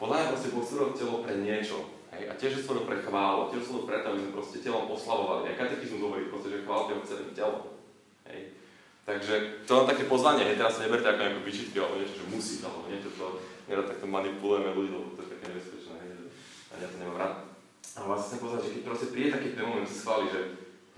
[0.00, 0.64] podľa mňa proste Boh
[0.96, 1.76] telo pre niečo,
[2.16, 5.52] hej, a tiež stvoril pre chválu, tiež stvoril preto, aby sme proste telom oslavovali.
[5.52, 7.68] Aj katechizmus hovorí proste, že chválte ho celým telom.
[8.32, 8.61] Hej.
[9.02, 12.26] Takže to len také pozvanie, hej, teraz sa neberte ako nejaké vyčitky alebo niečo, že
[12.30, 13.26] musí, alebo niečo, to
[13.66, 16.10] nerad takto manipulujeme ľudí, lebo to je také nebezpečné, hej,
[16.70, 17.34] a ja to nemám rád.
[17.92, 20.40] Ale vás chcem pozvať, že keď proste príde taký ten moment, si schváli, že,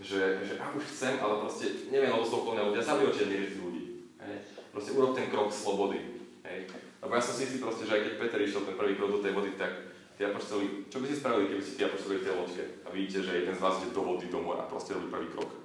[0.05, 3.57] že, že ak už chcem, ale proste neviem, lebo sú okolné ľudia, sa vyočia tých
[3.57, 4.15] ľudí.
[4.21, 4.37] Hej.
[4.69, 6.21] Proste urob ten krok slobody.
[6.45, 6.71] Hej.
[7.01, 9.21] Lebo ja som si istý proste, že aj keď Peter išiel ten prvý krok do
[9.25, 9.73] tej vody, tak
[10.15, 13.19] tí apoštoli, čo by ste spravili, keby ste tí apoštoli v tej loďke a vidíte,
[13.27, 15.64] že jeden z vás ide do vody, do mora, proste robí prvý krok.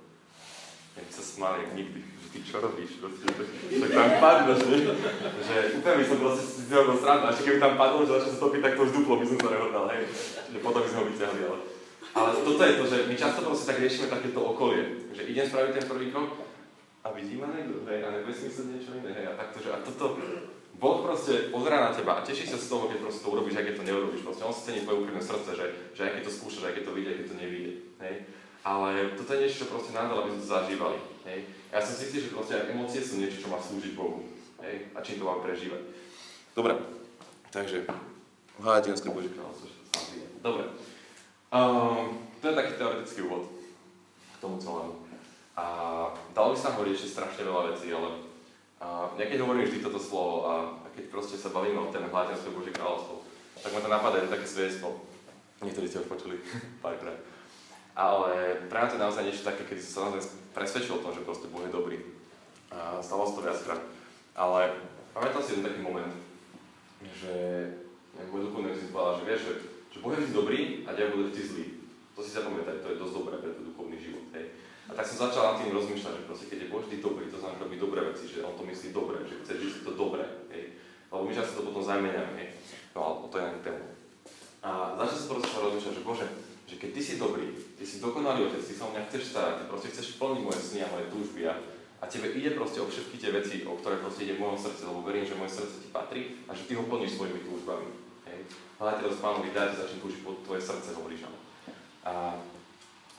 [0.99, 4.77] Ja by sa smáli, nikdy ty čo robíš, proste, tak tam padneš, že,
[5.41, 8.43] že úplne som proste si zrobil srandu, a ešte keby tam padlo, že začal sa
[8.45, 10.01] topiť, tak to už duplo by som sa nehodal, hej,
[10.53, 11.59] že potom by sme ho vyťahli, ale...
[12.09, 15.71] Ale toto je to, že my často proste tak riešime takéto okolie, že idem spraviť
[15.73, 16.29] ten prvý krok
[17.01, 19.69] a vidí ma niekto, hej, a nebude si myslieť niečo iné, hej, a takto, že
[19.73, 20.21] a toto,
[20.79, 23.65] Boh proste pozerá na teba a teší sa z toho, keď proste to urobíš, aj
[23.67, 24.23] keď to neurobíš.
[24.23, 26.83] Proste on si cení tvoje úprimné srdce, že, že aj keď to skúšaš, aj keď
[26.87, 27.73] to vyjde, aj keď to nevyjde.
[27.99, 28.15] Hej.
[28.63, 30.97] Ale toto je niečo, čo proste nám aby sme to zažívali.
[31.25, 31.39] Hej.
[31.71, 34.25] Ja som si istý, že proste aj emócie sú niečo, čo má slúžiť Bohu.
[34.59, 34.91] Hej.
[34.95, 35.81] A čím to mám prežívať.
[36.51, 36.75] Dobre,
[37.53, 37.87] takže
[38.59, 39.71] Háďanské Božie kráľovstvo.
[40.43, 40.63] Dobre.
[41.49, 43.47] Um, to je taký teoretický úvod
[44.35, 45.07] k tomu celému.
[45.55, 45.65] A
[46.35, 48.09] dalo by sa hovoriť ešte strašne veľa vecí, ale
[48.79, 52.11] uh, ja keď hovorím vždy toto slovo a, a keď proste sa bavíme o téme
[52.11, 53.23] Hláťanské Božie kráľovstvo,
[53.59, 55.03] tak ma to napadá také svedectvo.
[55.59, 56.39] Niektorí ste už počuli
[56.85, 57.15] párkrát.
[57.99, 61.11] Ale pre mňa to je naozaj niečo také, keď som sa naozaj presvedčil o tom,
[61.11, 61.99] že proste Boh je dobrý.
[62.71, 63.81] A stalo sa to viackrát.
[64.39, 64.71] Ale
[65.11, 66.15] pamätal si jeden taký moment,
[67.03, 67.35] že
[68.31, 69.53] môj duchovný si povedal, že vieš, že,
[69.91, 71.65] že Boh je vždy dobrý a diabol je vždy zlý.
[72.15, 74.23] To si zapamätaj, to je dosť dobré pre ten duchovný život.
[74.31, 74.47] Hej.
[74.87, 77.35] A tak som začal nad tým rozmýšľať, že proste, keď je Boh vždy dobrý, to
[77.35, 80.23] znamená, že robí dobré veci, že on to myslí dobre, že chce žiť to dobre.
[80.55, 80.79] Hej.
[81.11, 82.55] Lebo my často to potom zameniame.
[82.95, 83.85] No ale to je na tému.
[84.63, 86.27] A začal som proste rozmýšľať, že Bože,
[86.69, 89.53] že keď ty si dobrý, ty si dokonalý otec, ty sa o mňa chceš starať,
[89.57, 91.57] ty proste chceš plniť moje sny a moje túžby a,
[91.97, 94.85] a tebe ide proste o všetky tie veci, o ktoré proste ide v mojom srdci,
[94.85, 97.89] lebo verím, že moje srdce ti patrí a že ty ho plníš svojimi túžbami.
[98.29, 98.39] Hej.
[98.77, 101.39] Hľadaj teraz pánovi dať, začne túžiť pod tvoje srdce, hovoríš áno.
[102.05, 102.13] A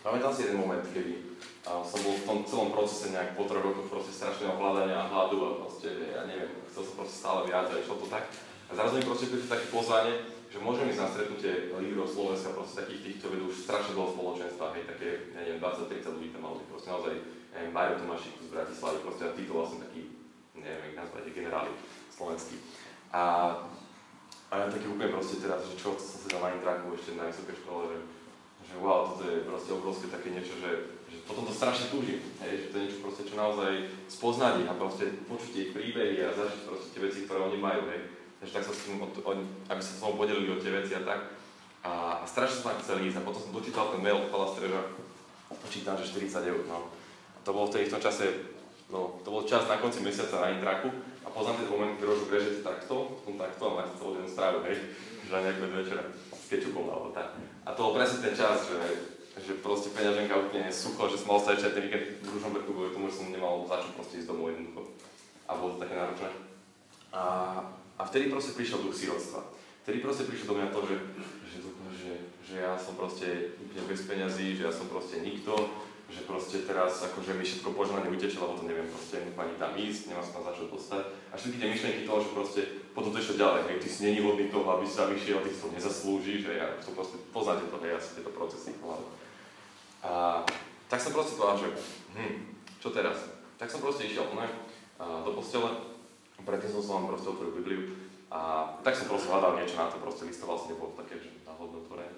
[0.07, 3.61] pamätal si jeden moment, kedy a som bol v tom celom procese nejak po troch
[3.61, 7.69] rokoch proste strašného hľadania a hladu a proste, ja neviem, chcel som proste stále viac
[7.69, 8.33] a išlo to tak.
[8.71, 12.83] A zrazu mi proste prišlo také pozvanie, že môžeme ísť na stretnutie lídrov Slovenska, proste
[12.83, 16.67] takých tých, vedú už strašne dlho spoločenstva, hej, také, ja neviem, 20-30 ľudí tam mali,
[16.67, 17.15] proste naozaj,
[17.55, 20.03] neviem, Majo Tomášik z Bratislavy, proste a títo vlastne takí,
[20.59, 21.73] neviem, jak nazvať, generáli
[22.11, 22.59] slovenskí.
[23.15, 23.23] A
[24.51, 27.55] A ja taký úplne proste teraz, že čo, som dal na intraku ešte na vysokej
[27.63, 27.99] škole, že,
[28.67, 30.71] že wow, toto je proste obrovské také niečo, že,
[31.07, 34.71] že potom to strašne túžim, hej, že to je niečo proste, čo naozaj spoznať ich
[34.71, 38.03] a proste počuť ich príbehy a zažiť proste tie veci, ktoré oni majú, hej.
[38.41, 41.05] Takže tak sa s tým, oni, aby sa s tebou podelili o tie veci a
[41.05, 41.21] tak.
[41.85, 44.49] A, a strašne som tam chcel ísť a potom som dočítal ten mail od Pala
[44.49, 44.81] Streža,
[45.61, 46.89] počítam, že 40 eur, no.
[47.37, 48.25] A to bolo v, tej, v tom čase,
[48.93, 50.93] no, to bol čas na konci mesiaca na intraku
[51.25, 54.59] a poznám ten moment, keď rožu režete takto, potom takto a máte celú deň strávu,
[54.69, 54.77] hej,
[55.25, 57.37] že na nejaké večera s kečupom alebo tak.
[57.65, 58.81] A to bol presne ten čas, že,
[59.41, 63.09] že proste peňaženka úplne sucho, že som mal sa ten víkend v Ružomberku kvôli tomu,
[63.09, 64.83] že som nemal začať proste ísť domov jednoducho.
[65.49, 66.31] A bolo to také náročné.
[67.11, 67.23] A,
[68.01, 69.45] a vtedy proste prišiel duch sirotstva.
[69.85, 70.97] Vtedy proste prišiel do mňa to, že,
[71.53, 71.59] že,
[72.01, 72.13] že,
[72.49, 75.53] že ja som proste úplne bez peňazí, že ja som proste nikto,
[76.09, 80.09] že proste teraz akože mi všetko požehnanie uteče, lebo to neviem proste ani tam ísť,
[80.09, 81.05] nemám sa tam začať dostať.
[81.29, 82.61] A všetky tie myšlienky toho, že proste
[82.97, 85.61] potom to ešte ďalej, hej, ty si není hodný toho, aby sa vyšiel, ty si
[85.61, 88.97] to nezaslúžiš, že ja to proste poznáte to, hej, asi tieto procesy v
[90.09, 90.41] A
[90.89, 91.69] tak som proste povedal, že
[92.17, 92.35] hm,
[92.81, 93.29] čo teraz?
[93.61, 94.49] Tak som proste išiel ne,
[94.99, 95.90] do postele,
[96.45, 97.83] predtým som sa vám proste otvoril Bibliu
[98.31, 101.83] a tak som proste hľadal niečo na to, proste listoval som, nebolo také, že náhodné
[101.83, 102.15] otvorenie.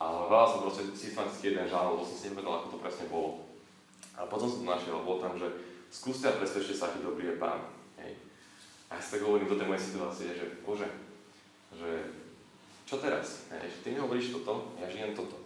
[0.00, 3.44] Ale hľadal som proste systematicky jeden žánr, lebo som si nevedel, ako to presne bolo.
[4.16, 5.48] A potom som to našiel, bolo tam, že
[5.92, 7.60] skúste a presvedčte sa, aký dobrý je Pán.
[8.00, 8.16] Hej.
[8.88, 10.88] A ja si tak hovorím do tej mojej situácie, že Bože,
[11.76, 12.08] že
[12.88, 13.46] čo teraz?
[13.52, 15.36] Hej, ty mi hovoríš toto, ja žijem toto.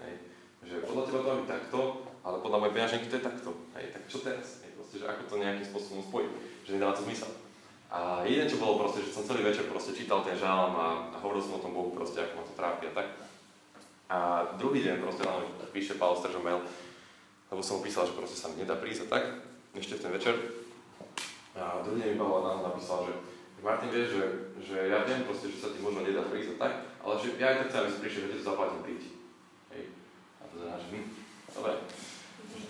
[0.00, 0.32] Hej.
[0.64, 1.78] Že podľa teba to má byť takto,
[2.24, 3.50] ale podľa mojej peňaženky to je takto.
[3.76, 4.64] Hej, tak čo teraz?
[4.64, 6.30] Hej, proste, že ako to nejakým spôsobom spojiť?
[6.64, 7.30] Že nedáva to zmysel.
[7.92, 11.44] A jediné, čo bolo proste, že som celý večer proste čítal ten žálom a, hovoril
[11.44, 13.08] som o tom Bohu proste, ako ma to trápi tak.
[14.08, 15.44] A druhý deň proste nám
[15.76, 16.64] píše Pavel Stržo mail,
[17.52, 19.24] lebo som mu písal, že proste sa mi nedá prísť a tak,
[19.76, 20.34] ešte v ten večer.
[21.52, 23.12] A druhý deň mi Pavel nám napísal, že
[23.60, 24.24] Martin vieš, že,
[24.72, 26.72] že ja viem proste, že sa ti možno nedá prísť a tak,
[27.04, 29.02] ale že ja aj tak chcem, aby si prišiel, že ti to zaplatím príť.
[29.70, 29.84] Hej.
[30.40, 31.06] A to znamená, že hm,
[31.60, 31.72] dobre.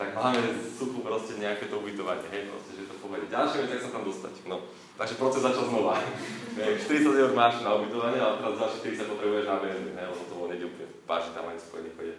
[0.02, 0.42] Tak máme
[0.74, 3.30] suchu proste nejaké to ubytovanie, hej, proste, že to povede.
[3.30, 4.34] Ďalšia vec, jak sa tam dostať.
[4.50, 4.66] No.
[4.98, 5.94] Takže proces začal znova.
[6.58, 10.34] 40 eur máš na ubytovanie, ale teraz ďalšie 30 potrebuješ na benzín, hej, lebo to
[10.34, 12.14] bolo niekde úplne páči tam ani spojený chodie.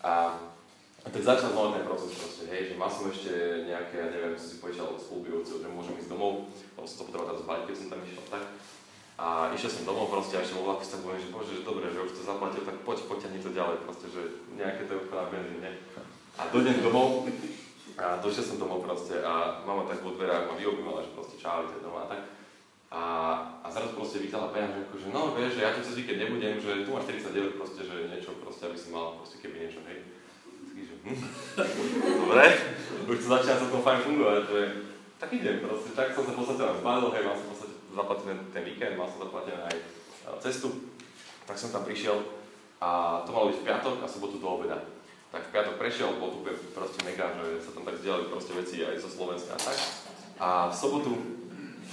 [0.00, 0.12] A,
[1.04, 3.32] tak začal znova ten proces proste, hej, že mal som ešte
[3.68, 7.06] nejaké, ja neviem, som si povedal od spolubývajúceho, že môžem ísť domov, lebo som to
[7.12, 8.44] potreboval teraz zbaliť, keď som tam išiel, tak.
[9.14, 11.86] A išiel som domov proste a ešte vo vlaku sa poviem, že bože, že dobre,
[11.92, 14.22] že už to zaplatil, tak poď, poďťahni to ďalej, proste, že
[14.56, 15.72] nejaké to je na benzín, ne?
[16.34, 17.30] A dojdem domov,
[17.94, 21.62] a došiel som domov proste a mama tak vo dverách ma vyobývala, že proste čau,
[21.78, 22.22] doma a tak.
[22.90, 23.02] A,
[23.62, 26.82] a zrazu proste vytala že akože no vieš, že ja tu cez víkend nebudem, že
[26.82, 29.98] tu máš 40 eur proste, že niečo proste, aby si mal proste keby niečo, hej.
[30.70, 31.18] Taký, že hm.
[32.26, 32.46] Dobre,
[33.06, 34.60] už to začína celkom fajn fungovať, že
[35.22, 37.74] tak idem proste, tak som sa v podstate len zbalil, hej, mal som v podstate
[37.94, 39.76] zaplatený ten víkend, mal som zaplatený aj
[40.42, 40.68] cestu,
[41.46, 42.18] tak som tam prišiel
[42.82, 44.93] a to malo byť v piatok a sobotu do obeda
[45.34, 48.86] tak v piatok prešiel, bol tu proste mega, že sa tam tak vzdielali proste veci
[48.86, 49.78] aj zo Slovenska a tak.
[50.38, 51.10] A v sobotu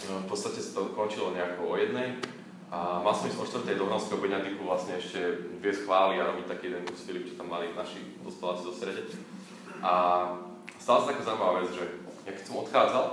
[0.06, 2.21] no, v podstate sa to končilo nejako o jednej
[2.69, 6.45] a mal som ísť o čtvrtej do Hronského Beňadiku vlastne ešte viesť chvály a robiť
[6.54, 9.01] taký jeden kus Filip, čo tam mali naši dospeláci do strede.
[9.82, 9.91] A
[10.77, 11.86] stala sa taká zaujímavá vec, že
[12.30, 13.06] ja keď som odchádzal,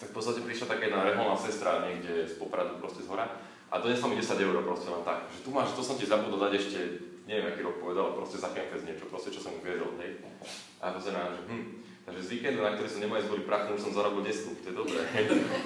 [0.00, 3.28] tak v podstate prišla taká jedna reholná sestra niekde z Popradu proste z hora
[3.68, 6.40] a donesla mi 10 eur proste len tak, že tu máš, to som ti zabudol
[6.40, 10.18] dať ešte neviem, aký rok povedal, proste za Kempfest niečo, proste, čo som uviedol, hej.
[10.82, 11.66] A pozerám, že hm,
[12.02, 14.74] takže z víkendu, na ktorý som nemali zboli prachom, už som zarobil desku, to je
[14.74, 15.02] dobré.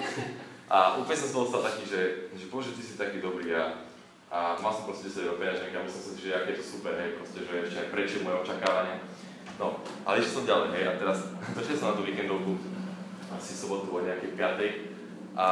[0.73, 2.01] a úplne som z toho stal taký, že,
[2.37, 3.81] že bože, ty si taký dobrý a,
[4.29, 6.65] a mal som proste 10 eur peňaženky a myslel som si, že aké je to
[6.77, 8.97] super, hej, proste, že ešte aj prečo moje očakávania.
[9.57, 11.17] No, ale ešte som ďalej, hej, a teraz
[11.57, 12.53] došiel som na tú víkendovku,
[13.33, 15.37] asi sobotu o nejakej 5.
[15.37, 15.47] A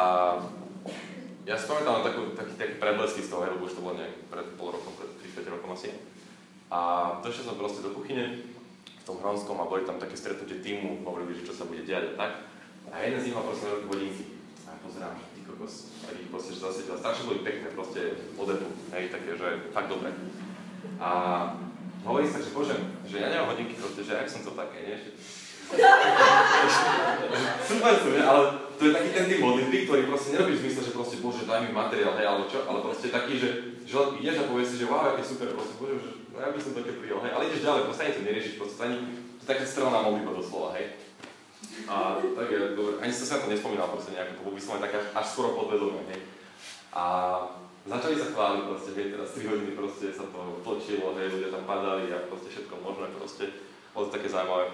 [1.46, 4.48] ja si pamätám takú, taký, taký preblesky z toho, lebo už to bolo nejak pred
[4.58, 5.92] pol rokom, pred 5 rokov asi.
[6.72, 6.80] A
[7.20, 8.42] došiel som proste do kuchyne
[8.86, 12.16] v tom Hronskom a boli tam také stretnutie týmu, hovorili, že čo sa bude diať
[12.16, 12.32] a tak.
[12.90, 14.24] A jeden z nich mal proste veľké hodinky.
[14.66, 16.98] A ja pozerám, že ty kokos, tak ich proste, že zasvietila.
[16.98, 18.02] Strašne boli pekné, proste
[18.34, 20.10] odepu, hej, také, že fakt dobre.
[20.98, 21.10] A
[22.02, 24.98] hovorí sa, že bože, že ja nemám hodinky, proste, že ak som to také, nie?
[27.66, 28.42] Super sú, ale
[28.76, 31.64] to je taký ten typ modlitby, ktorý proste nerobí v zmysle, že proste, bože, daj
[31.66, 33.50] mi materiál, hej, alebo čo, ale proste taký, že,
[33.88, 36.60] že ideš a povieš si, že wow, aké super, proste, bože, že no ja by
[36.60, 38.98] som také prijal, hej, ale ideš ďalej, proste ani to neriešiš, proste ani,
[39.40, 40.86] to je taká strelná modlitba doslova, hej.
[41.90, 44.86] A tak je, dobre, ani som sa na to nespomínal proste nejako, to bol vyslovene
[44.86, 46.20] také až, až skoro podvedomé, hej.
[46.92, 47.04] A
[47.88, 51.64] začali sa chváliť proste, hej, teraz 3 hodiny proste sa to točilo, hej, ľudia tam
[51.64, 53.46] padali a proste všetko možné proste,
[53.96, 54.68] bolo to také zaujímavé.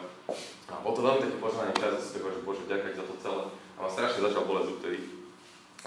[0.72, 3.44] A bol to veľmi taký požehnaný čas, si tak že Bože, ďakujem za to celé.
[3.76, 5.00] A ma strašne začal boleť zub tedy.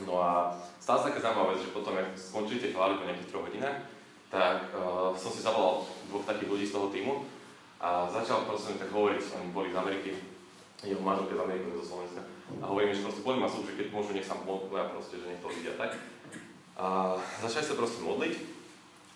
[0.03, 0.51] No a
[0.83, 3.79] stala sa taká zaujímavá vec, že potom, ak skončili tie chvály po nejakých troch hodinách,
[4.35, 7.23] tak uh, som si zavolal dvoch takých ľudí z toho týmu
[7.79, 10.11] a začal proste tak hovoriť, oni boli z Ameriky,
[10.83, 12.23] jeho manželka z Ameriky, zo Slovenska.
[12.59, 15.49] A hovorím, že proste ma že keď môžu, nech sa modlia proste, že nech to
[15.49, 15.95] vidia tak.
[16.75, 18.35] A začali sa proste modliť.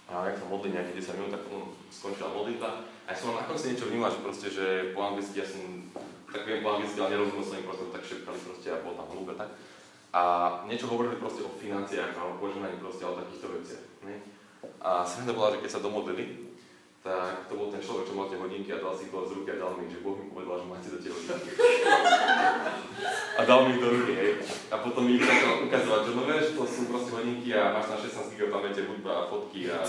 [0.08, 1.44] A ak sa modli nejaké 10 minút, tak
[1.92, 2.88] skončila modlitba.
[3.08, 5.64] A ja som na konci niečo vnímal, že proste, že po anglicky ja som,
[6.28, 9.08] tak viem po anglicky, ale nerozumel som im proste, tak šepkali proste a bol tam
[9.16, 9.48] hlúbe tak.
[10.12, 10.22] A
[10.68, 13.84] niečo hovorili proste o financiách a o požehnaní proste o takýchto veciach.
[14.04, 14.20] Ne?
[14.84, 16.52] A sranda bola, že keď sa domodlili,
[17.00, 19.56] tak to bol ten človek, čo mal tie hodinky a dal si to z ruky
[19.56, 21.50] a dal mi, že Boh mi povedal, že máte do tie hodinky.
[23.38, 24.32] a dal mi ich do ruky, hej.
[24.68, 27.88] A potom mi ich začal ukazovať, že no vieš, to sú proste hodinky a máš
[27.88, 29.80] na 16 GB pamäte hudba a fotky a...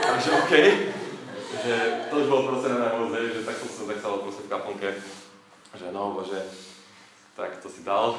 [0.00, 0.52] Takže OK.
[1.62, 4.88] Že to už bolo proste na moc, že tak som sa tak proste v kaplnke,
[5.78, 6.42] že no bože,
[7.38, 8.18] tak to si dal,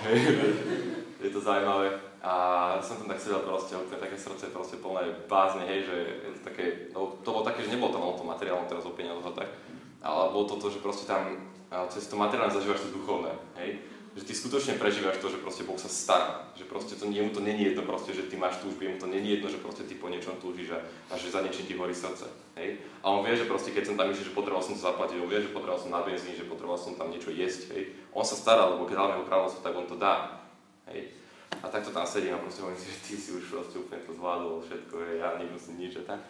[1.23, 1.91] je to zaujímavé.
[2.23, 2.33] A
[2.79, 5.97] som tam tak sedel proste, úplne také srdce proste plné bázne, hej, že
[6.39, 9.35] to také, no, to bolo také, že nebolo tam o tom materiálom teraz o peniazoch
[9.35, 9.51] tak,
[9.99, 11.51] ale bolo to to, že proste tam
[11.91, 15.77] cez to materiálne zažívaš to duchovné, hej že ty skutočne prežívaš to, že proste Boh
[15.81, 16.53] sa stará.
[16.53, 19.29] Že proste to, jemu to není jedno proste, že ty máš túžby, jemu to není
[19.37, 22.29] jedno, že proste ty po niečom túžiš a, a že za niečím ti horí srdce.
[22.53, 22.77] Hej?
[23.01, 25.29] A on vie, že proste keď som tam išiel, že potreboval som to zaplatiť, on
[25.33, 27.73] vie, že potreboval som na benzín, že potreboval som tam niečo jesť.
[27.73, 27.97] Hej?
[28.13, 30.45] On sa stará, lebo keď dáme jeho kráľovstvo, tak on to dá.
[30.93, 31.17] Hej?
[31.61, 34.13] A takto tam sedím a proste hovorím si, že ty si už proste úplne to
[34.13, 36.21] zvládol, všetko, hej, ja nemusím nič a tak.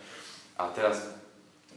[0.60, 1.20] A teraz,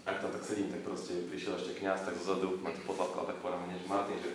[0.02, 3.38] ak tam tak sedím, tak proste prišiel ešte kniaz, tak zozadu ma to potlapkal, tak
[3.38, 4.30] povedal mne, že Martin, že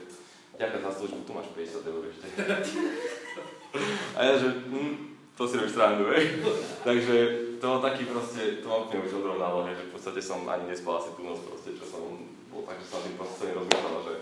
[0.61, 2.27] ďakujem za službu, tu máš 50 eur ešte.
[4.17, 6.43] A ja, že hm, to si robíš srandu, hej.
[6.87, 7.15] Takže
[7.57, 10.69] to bol taký proste, to ma úplne už odrovnalo, hej, že v podstate som ani
[10.69, 12.01] nespal asi tú noc proste, čo som
[12.53, 14.15] bol tak, že som tým proste celým rozmýšľal, že,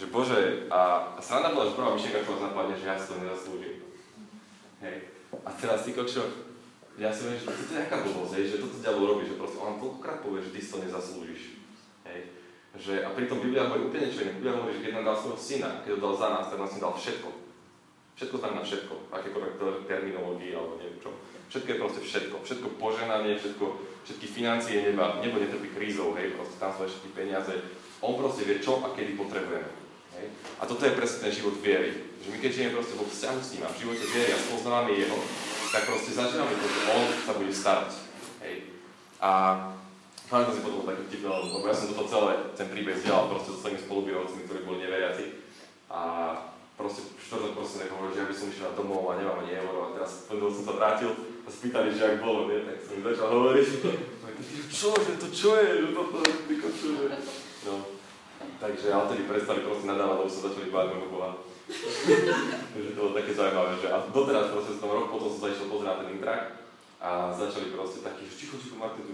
[0.00, 0.40] že bože,
[0.72, 3.76] a, a sranda bola, že prvá myšlienka, čo vás napadne, že ja si to nezaslúžim.
[4.80, 4.96] Hej.
[5.44, 6.24] A teraz ty kokšo,
[6.96, 9.60] ja si viem, že to je nejaká blbosť, hej, že toto ďalej robí, že proste
[9.60, 11.42] on toľkokrát povie, že ty si to nezaslúžiš.
[12.08, 12.45] Hej.
[12.76, 14.36] Že, a pritom Biblia hovorí úplne niečo iné.
[14.36, 16.78] Biblia hovorí, že keď nám dal svojho syna, keď ho dal za nás, tak si
[16.80, 17.28] dal všetko.
[18.16, 21.12] Všetko znamená všetko, akékoľvek terminológie alebo neviem čo.
[21.52, 22.36] Všetko je proste všetko.
[22.44, 23.64] Všetko poženanie, všetko,
[24.08, 25.20] všetky financie neba.
[25.20, 27.52] Nebo netrpí krízou, hej, proste tam sú všetky peniaze.
[28.00, 29.68] On proste vie, čo a kedy potrebujeme.
[30.16, 30.26] Hej.
[30.60, 31.92] A toto je presne ten život viery.
[32.24, 34.92] Že my keď žijeme proste vo vzťahu s ním a v živote viery a spoznávame
[34.96, 35.18] jeho,
[35.68, 37.90] tak proste začíname to, že on sa bude starať.
[38.40, 38.54] Hej.
[39.20, 39.30] A
[40.26, 43.58] Pamätám si potom taký vtip, lebo ja som toto celé, ten príbeh zdieľal proste so
[43.62, 45.24] svojimi spolubývajúcimi, ktorí boli neveriaci.
[45.86, 46.00] A
[46.74, 49.94] proste štvrtok proste hovoril, že ja by som išiel domov a nemám ani euro a
[49.94, 51.14] teraz potom som sa vrátil
[51.46, 52.58] a spýtali, že ak bolo, nie?
[52.66, 53.66] tak som začal hovoriť.
[54.82, 57.08] čo, že to čo je, že toto, tyko, čo je.
[57.70, 57.74] No.
[58.58, 61.30] Takže ale tedy prestali proste nadávať, lebo sa začali báť môjho Boha.
[62.74, 65.50] Takže to bolo také zaujímavé, že a doteraz proste v tom rok potom som sa
[65.54, 66.65] išiel pozrieť na ten intrak
[67.00, 69.12] a začali proste taký, že ticho, ticho, Martin tu?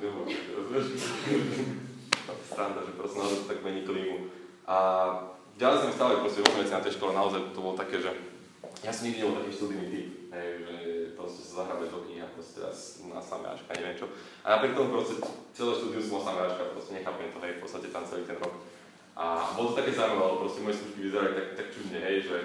[2.46, 4.30] Stranda, že proste naozaj tak mení klímu.
[4.68, 4.76] A
[5.58, 8.14] ďalej sa mi stále proste vo na tej škole, naozaj to bolo také, že
[8.82, 10.76] ja som nikdy nebol taký študijný typ, hej, že
[11.14, 14.06] proste sa zahrábať do kníh a proste teraz na sameáčka, neviem čo.
[14.42, 15.22] A napriek tomu proste
[15.54, 18.54] celé štúdium som mal sameáčka, proste nechápem to, hej, v podstate tam celý ten rok.
[19.12, 22.36] A bolo to také zaujímavé, proste moje skúšky vyzerali tak, tak čudne, hej, že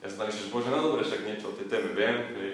[0.00, 2.52] ja som tam išiel, že bože, no dobre, však niečo o tej téme viem, hej,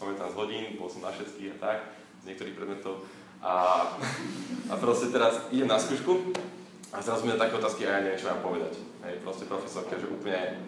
[0.00, 1.78] pamätám z hodín, bol som na všetkých a tak,
[2.24, 3.04] z niektorých predmetov.
[3.44, 3.54] A,
[4.72, 6.32] a proste teraz idem na skúšku
[6.92, 8.80] a zrazu mi také otázky a ja neviem, čo mám povedať.
[9.04, 10.60] Hej, proste profesorka, že úplne,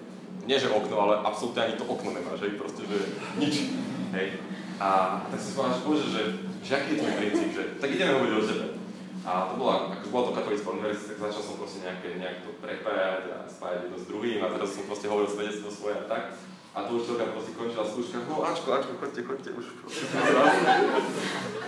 [0.45, 2.99] nie že okno, ale absolútne ani to okno nemá, že proste, že
[3.41, 3.73] nič.
[4.13, 4.37] Hej.
[4.77, 6.23] A tak si povedal, že bože, že,
[6.61, 8.67] že aký je tvoj princíp, že tak ideme hovoriť o sebe.
[9.23, 12.51] A to bola, akože bola to katolická univerzita, tak začal som proste nejaké, nejak to
[12.59, 16.23] prepájať a spájať jedno s druhým a teraz som proste hovoril svedectvo svoje a tak.
[16.73, 19.67] A to už celkom proste končila skúška, no Ačko, Ačko, chodte, chodte, už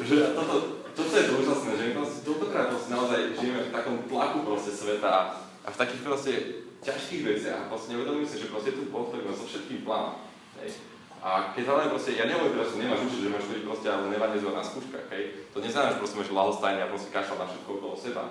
[0.00, 0.54] že toto,
[0.96, 4.72] toto je to úžasné, že my proste toľkokrát proste naozaj žijeme v takom tlaku proste
[4.72, 6.32] sveta a v takých proste
[6.80, 10.24] ťažkých veciach a proste nevedomím si, že proste tu Boh, ktorý má so všetkým plán.
[10.60, 10.80] Hej.
[11.24, 14.12] A keď hlavne proste, ja nehovorím teraz, že nemáš učiť, že máš chodiť proste alebo
[14.12, 15.24] nevadne na skúškach, hej.
[15.56, 18.24] To neznamená, že proste máš lahostajne a proste kašľať na všetko okolo seba.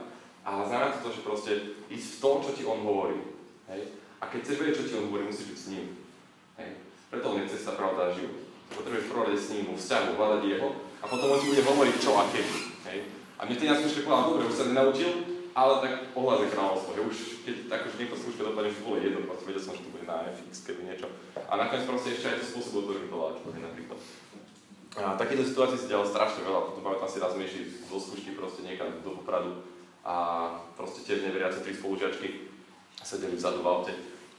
[0.45, 1.51] Ale znamená to, to, že proste
[1.89, 3.17] ísť v tom, čo ti on hovorí.
[3.69, 3.81] Hej.
[4.21, 5.85] A keď chceš vedieť, čo ti on hovorí, musíš byť s ním.
[6.57, 6.69] Hej.
[7.09, 8.41] Preto on je cesta, pravda a život.
[8.73, 10.69] Potrebuješ prvom s ním vo vzťahu, hľadať jeho
[11.01, 12.57] a potom on ti bude hovoriť čo a kedy.
[12.89, 12.99] Hej.
[13.37, 15.11] A mne ty nás skúške povedal, dobre, už sa nenaučil,
[15.53, 16.97] ale tak ohľadne kráľovstvo.
[17.05, 20.07] Už keď akože niekto skúška dopadne, už bolo jedno, proste vedel som, že to bude
[20.09, 21.07] na FX, keby niečo.
[21.37, 23.99] A nakoniec proste ešte aj to spôsob, to láčko, napríklad.
[24.93, 28.61] A takéto situácie si dialo strašne veľa, potom pamätám si raz myšli zo skúšky proste
[28.61, 29.65] niekam do Popradu
[30.05, 30.15] a
[30.77, 32.53] proste tiež neveriace tri spolužiačky
[33.01, 33.93] sedeli vzadu v aute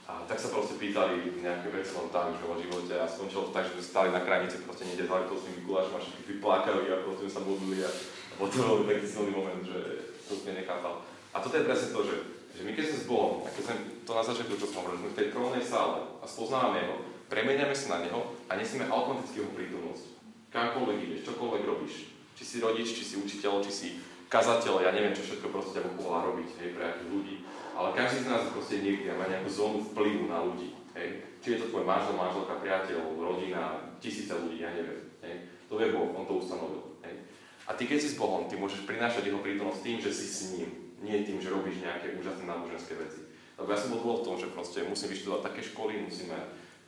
[0.04, 3.56] A tak sa proste pýtali nejaké veci len tam, že o živote a skončilo to
[3.56, 7.32] tak, že stali na krajnici, proste niekde za tým Mikulášom a všetky vyplakali a proste
[7.32, 7.90] sa modlili a,
[8.36, 11.00] bol taký silný moment, že to sme nechápal.
[11.32, 12.16] A toto je presne to, že,
[12.52, 15.00] že my keď sme s Bohom, a keď sme to na začiatku, čo som hovoril,
[15.00, 16.96] sme v tej trónnej sále a spoznávame Jeho,
[17.32, 20.04] premeniame sa na Neho a nesieme automaticky Jeho prítomnosť.
[20.52, 21.94] Kamkoľvek ideš, čokoľvek robíš,
[22.36, 23.88] či si rodič, či si učiteľ, či si
[24.28, 27.34] kazateľ, ja neviem, čo všetko proste ťa robiť, hej, pre akých ľudí,
[27.74, 30.72] ale každý z nás proste niekde má nejakú zónu vplyvu na ľudí.
[30.94, 31.26] Hej.
[31.42, 35.10] Či je to tvoj manžel, manželka, priateľ, rodina, tisíce ľudí, ja neviem.
[35.26, 35.50] Hej.
[35.66, 36.96] To vie Boh, On to ustanovil.
[37.02, 37.26] Hej.
[37.66, 40.40] A ty keď si s Bohom, ty môžeš prinášať Jeho prítomnosť tým, že si s
[40.54, 40.70] ním.
[41.02, 43.26] Nie tým, že robíš nejaké úžasné náboženské veci.
[43.58, 46.34] Lebo ja som bol v tom, že proste musím vyštudovať také školy, musíme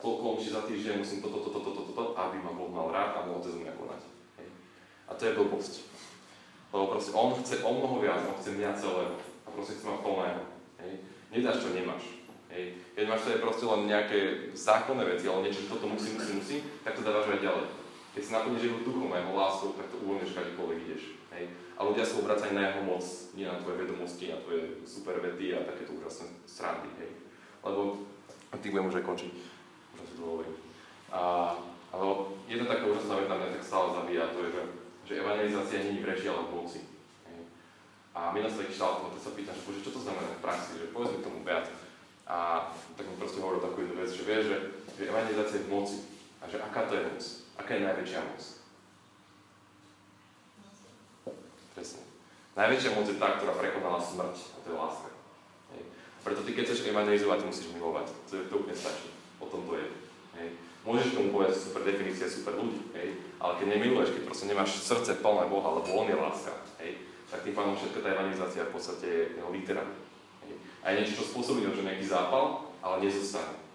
[0.01, 3.11] toľko omší za týždeň, musím toto, toto, toto, toto, to, aby ma Boh mal rád
[3.17, 4.01] a mohol cez mňa konať.
[4.41, 4.47] Hej.
[5.07, 5.73] A to je blbosť.
[6.73, 9.15] Lebo proste On chce o mnoho viac, On chce mňa celého.
[9.45, 10.56] A proste chce ma plného.
[10.87, 10.95] Hej.
[11.35, 12.03] Nedáš, čo nemáš.
[12.47, 12.79] Hej.
[12.95, 14.19] Keď máš to je proste len nejaké
[14.55, 16.57] zákonné veci, ale niečo, toto musí, musí, musí,
[16.87, 17.65] tak to dávaš aj ďalej.
[18.15, 21.03] Keď si naplníš jeho duchom a jeho láskou, tak to uvoľníš kadekoľvek ideš.
[21.37, 21.45] Hej.
[21.77, 23.05] A ľudia sa obracajú na jeho moc,
[23.37, 26.89] nie na tvoje vedomosti, na tvoje super vety a takéto úžasné srandy.
[26.97, 27.11] Hej.
[27.61, 28.07] Lebo
[28.57, 29.33] ty budem už aj končiť.
[29.93, 30.55] Možno si to hovorím.
[31.13, 31.21] A,
[31.93, 32.07] ale
[32.49, 34.63] jedna taká úžasná veta mňa tak stále zabíja, to je, že,
[35.05, 36.79] že evangelizácia nie je v reči, ale v moci.
[38.17, 40.89] A my na taký štát, sa pýtam, že bože, čo to znamená v praxi, že
[40.89, 41.69] povedz mi tomu viac.
[42.25, 42.65] A
[42.97, 44.57] tak mi proste hovoril takú jednu vec, že vieš, že,
[44.97, 45.97] že evangelizácia je v moci.
[46.41, 47.21] A že aká to je moc?
[47.61, 48.41] Aká je najväčšia moc?
[51.77, 52.01] Presne.
[52.57, 55.09] Najväčšia moc je tá, ktorá prekonala smrť, a to je láska.
[55.77, 55.83] Hej.
[56.25, 58.09] Preto ty, keď chceš evangelizovať, musíš milovať.
[58.09, 59.13] To, je, to úplne stačí.
[59.37, 59.85] O tom to je.
[60.41, 60.57] Hej.
[60.81, 63.19] Môžeš tomu povedať super definícia, super ľudí, hej.
[63.43, 66.95] ale keď nemiluješ, keď proste nemáš srdce plné Boha, lebo On je láska, hej,
[67.27, 69.83] tak tým pádom všetka tá evangelizácia v podstate je jeho litera.
[70.83, 73.67] A je niečo, čo spôsobí že nejaký zápal, ale nezostane.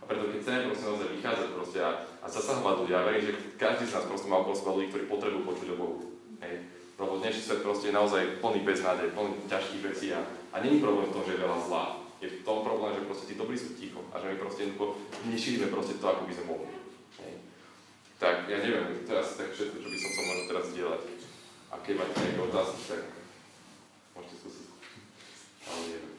[0.00, 1.90] A preto keď chceme proste naozaj vychádzať proste a,
[2.20, 5.42] a zasahovať ľudia, ja verím, že každý z nás proste má okolo ľudí, ktorí potrebujú
[5.48, 5.96] počuť o Bohu.
[6.44, 6.68] Hej.
[7.00, 10.20] Lebo dnešný svet proste je naozaj plný beznádej, plný ťažkých vecí a,
[10.52, 11.84] a není problém v tom, že je veľa zlá.
[12.20, 14.96] Je v tom problém, že proste tí dobrí sú ticho a že my proste jednoducho
[15.24, 16.68] nešírime proste to, ako by sme mohli.
[17.24, 17.34] Hej.
[18.20, 21.00] Tak ja neviem, to tak všetko, čo by som sa možno teraz zdieľať.
[21.74, 23.02] A keď máte nejaké otázky, tak
[24.14, 24.70] môžete skúsiť.
[25.66, 26.14] Ale neviem.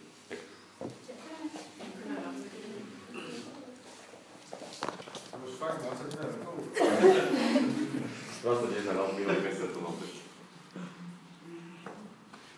[5.45, 6.75] Už fakt 21 rokov.
[6.75, 9.95] 21 rokov, minulý mesiac to mám.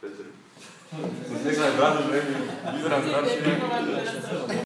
[0.02, 0.34] Peter.
[1.38, 2.18] Nech sa aj bránu, že
[2.74, 3.46] vyzerám staršie.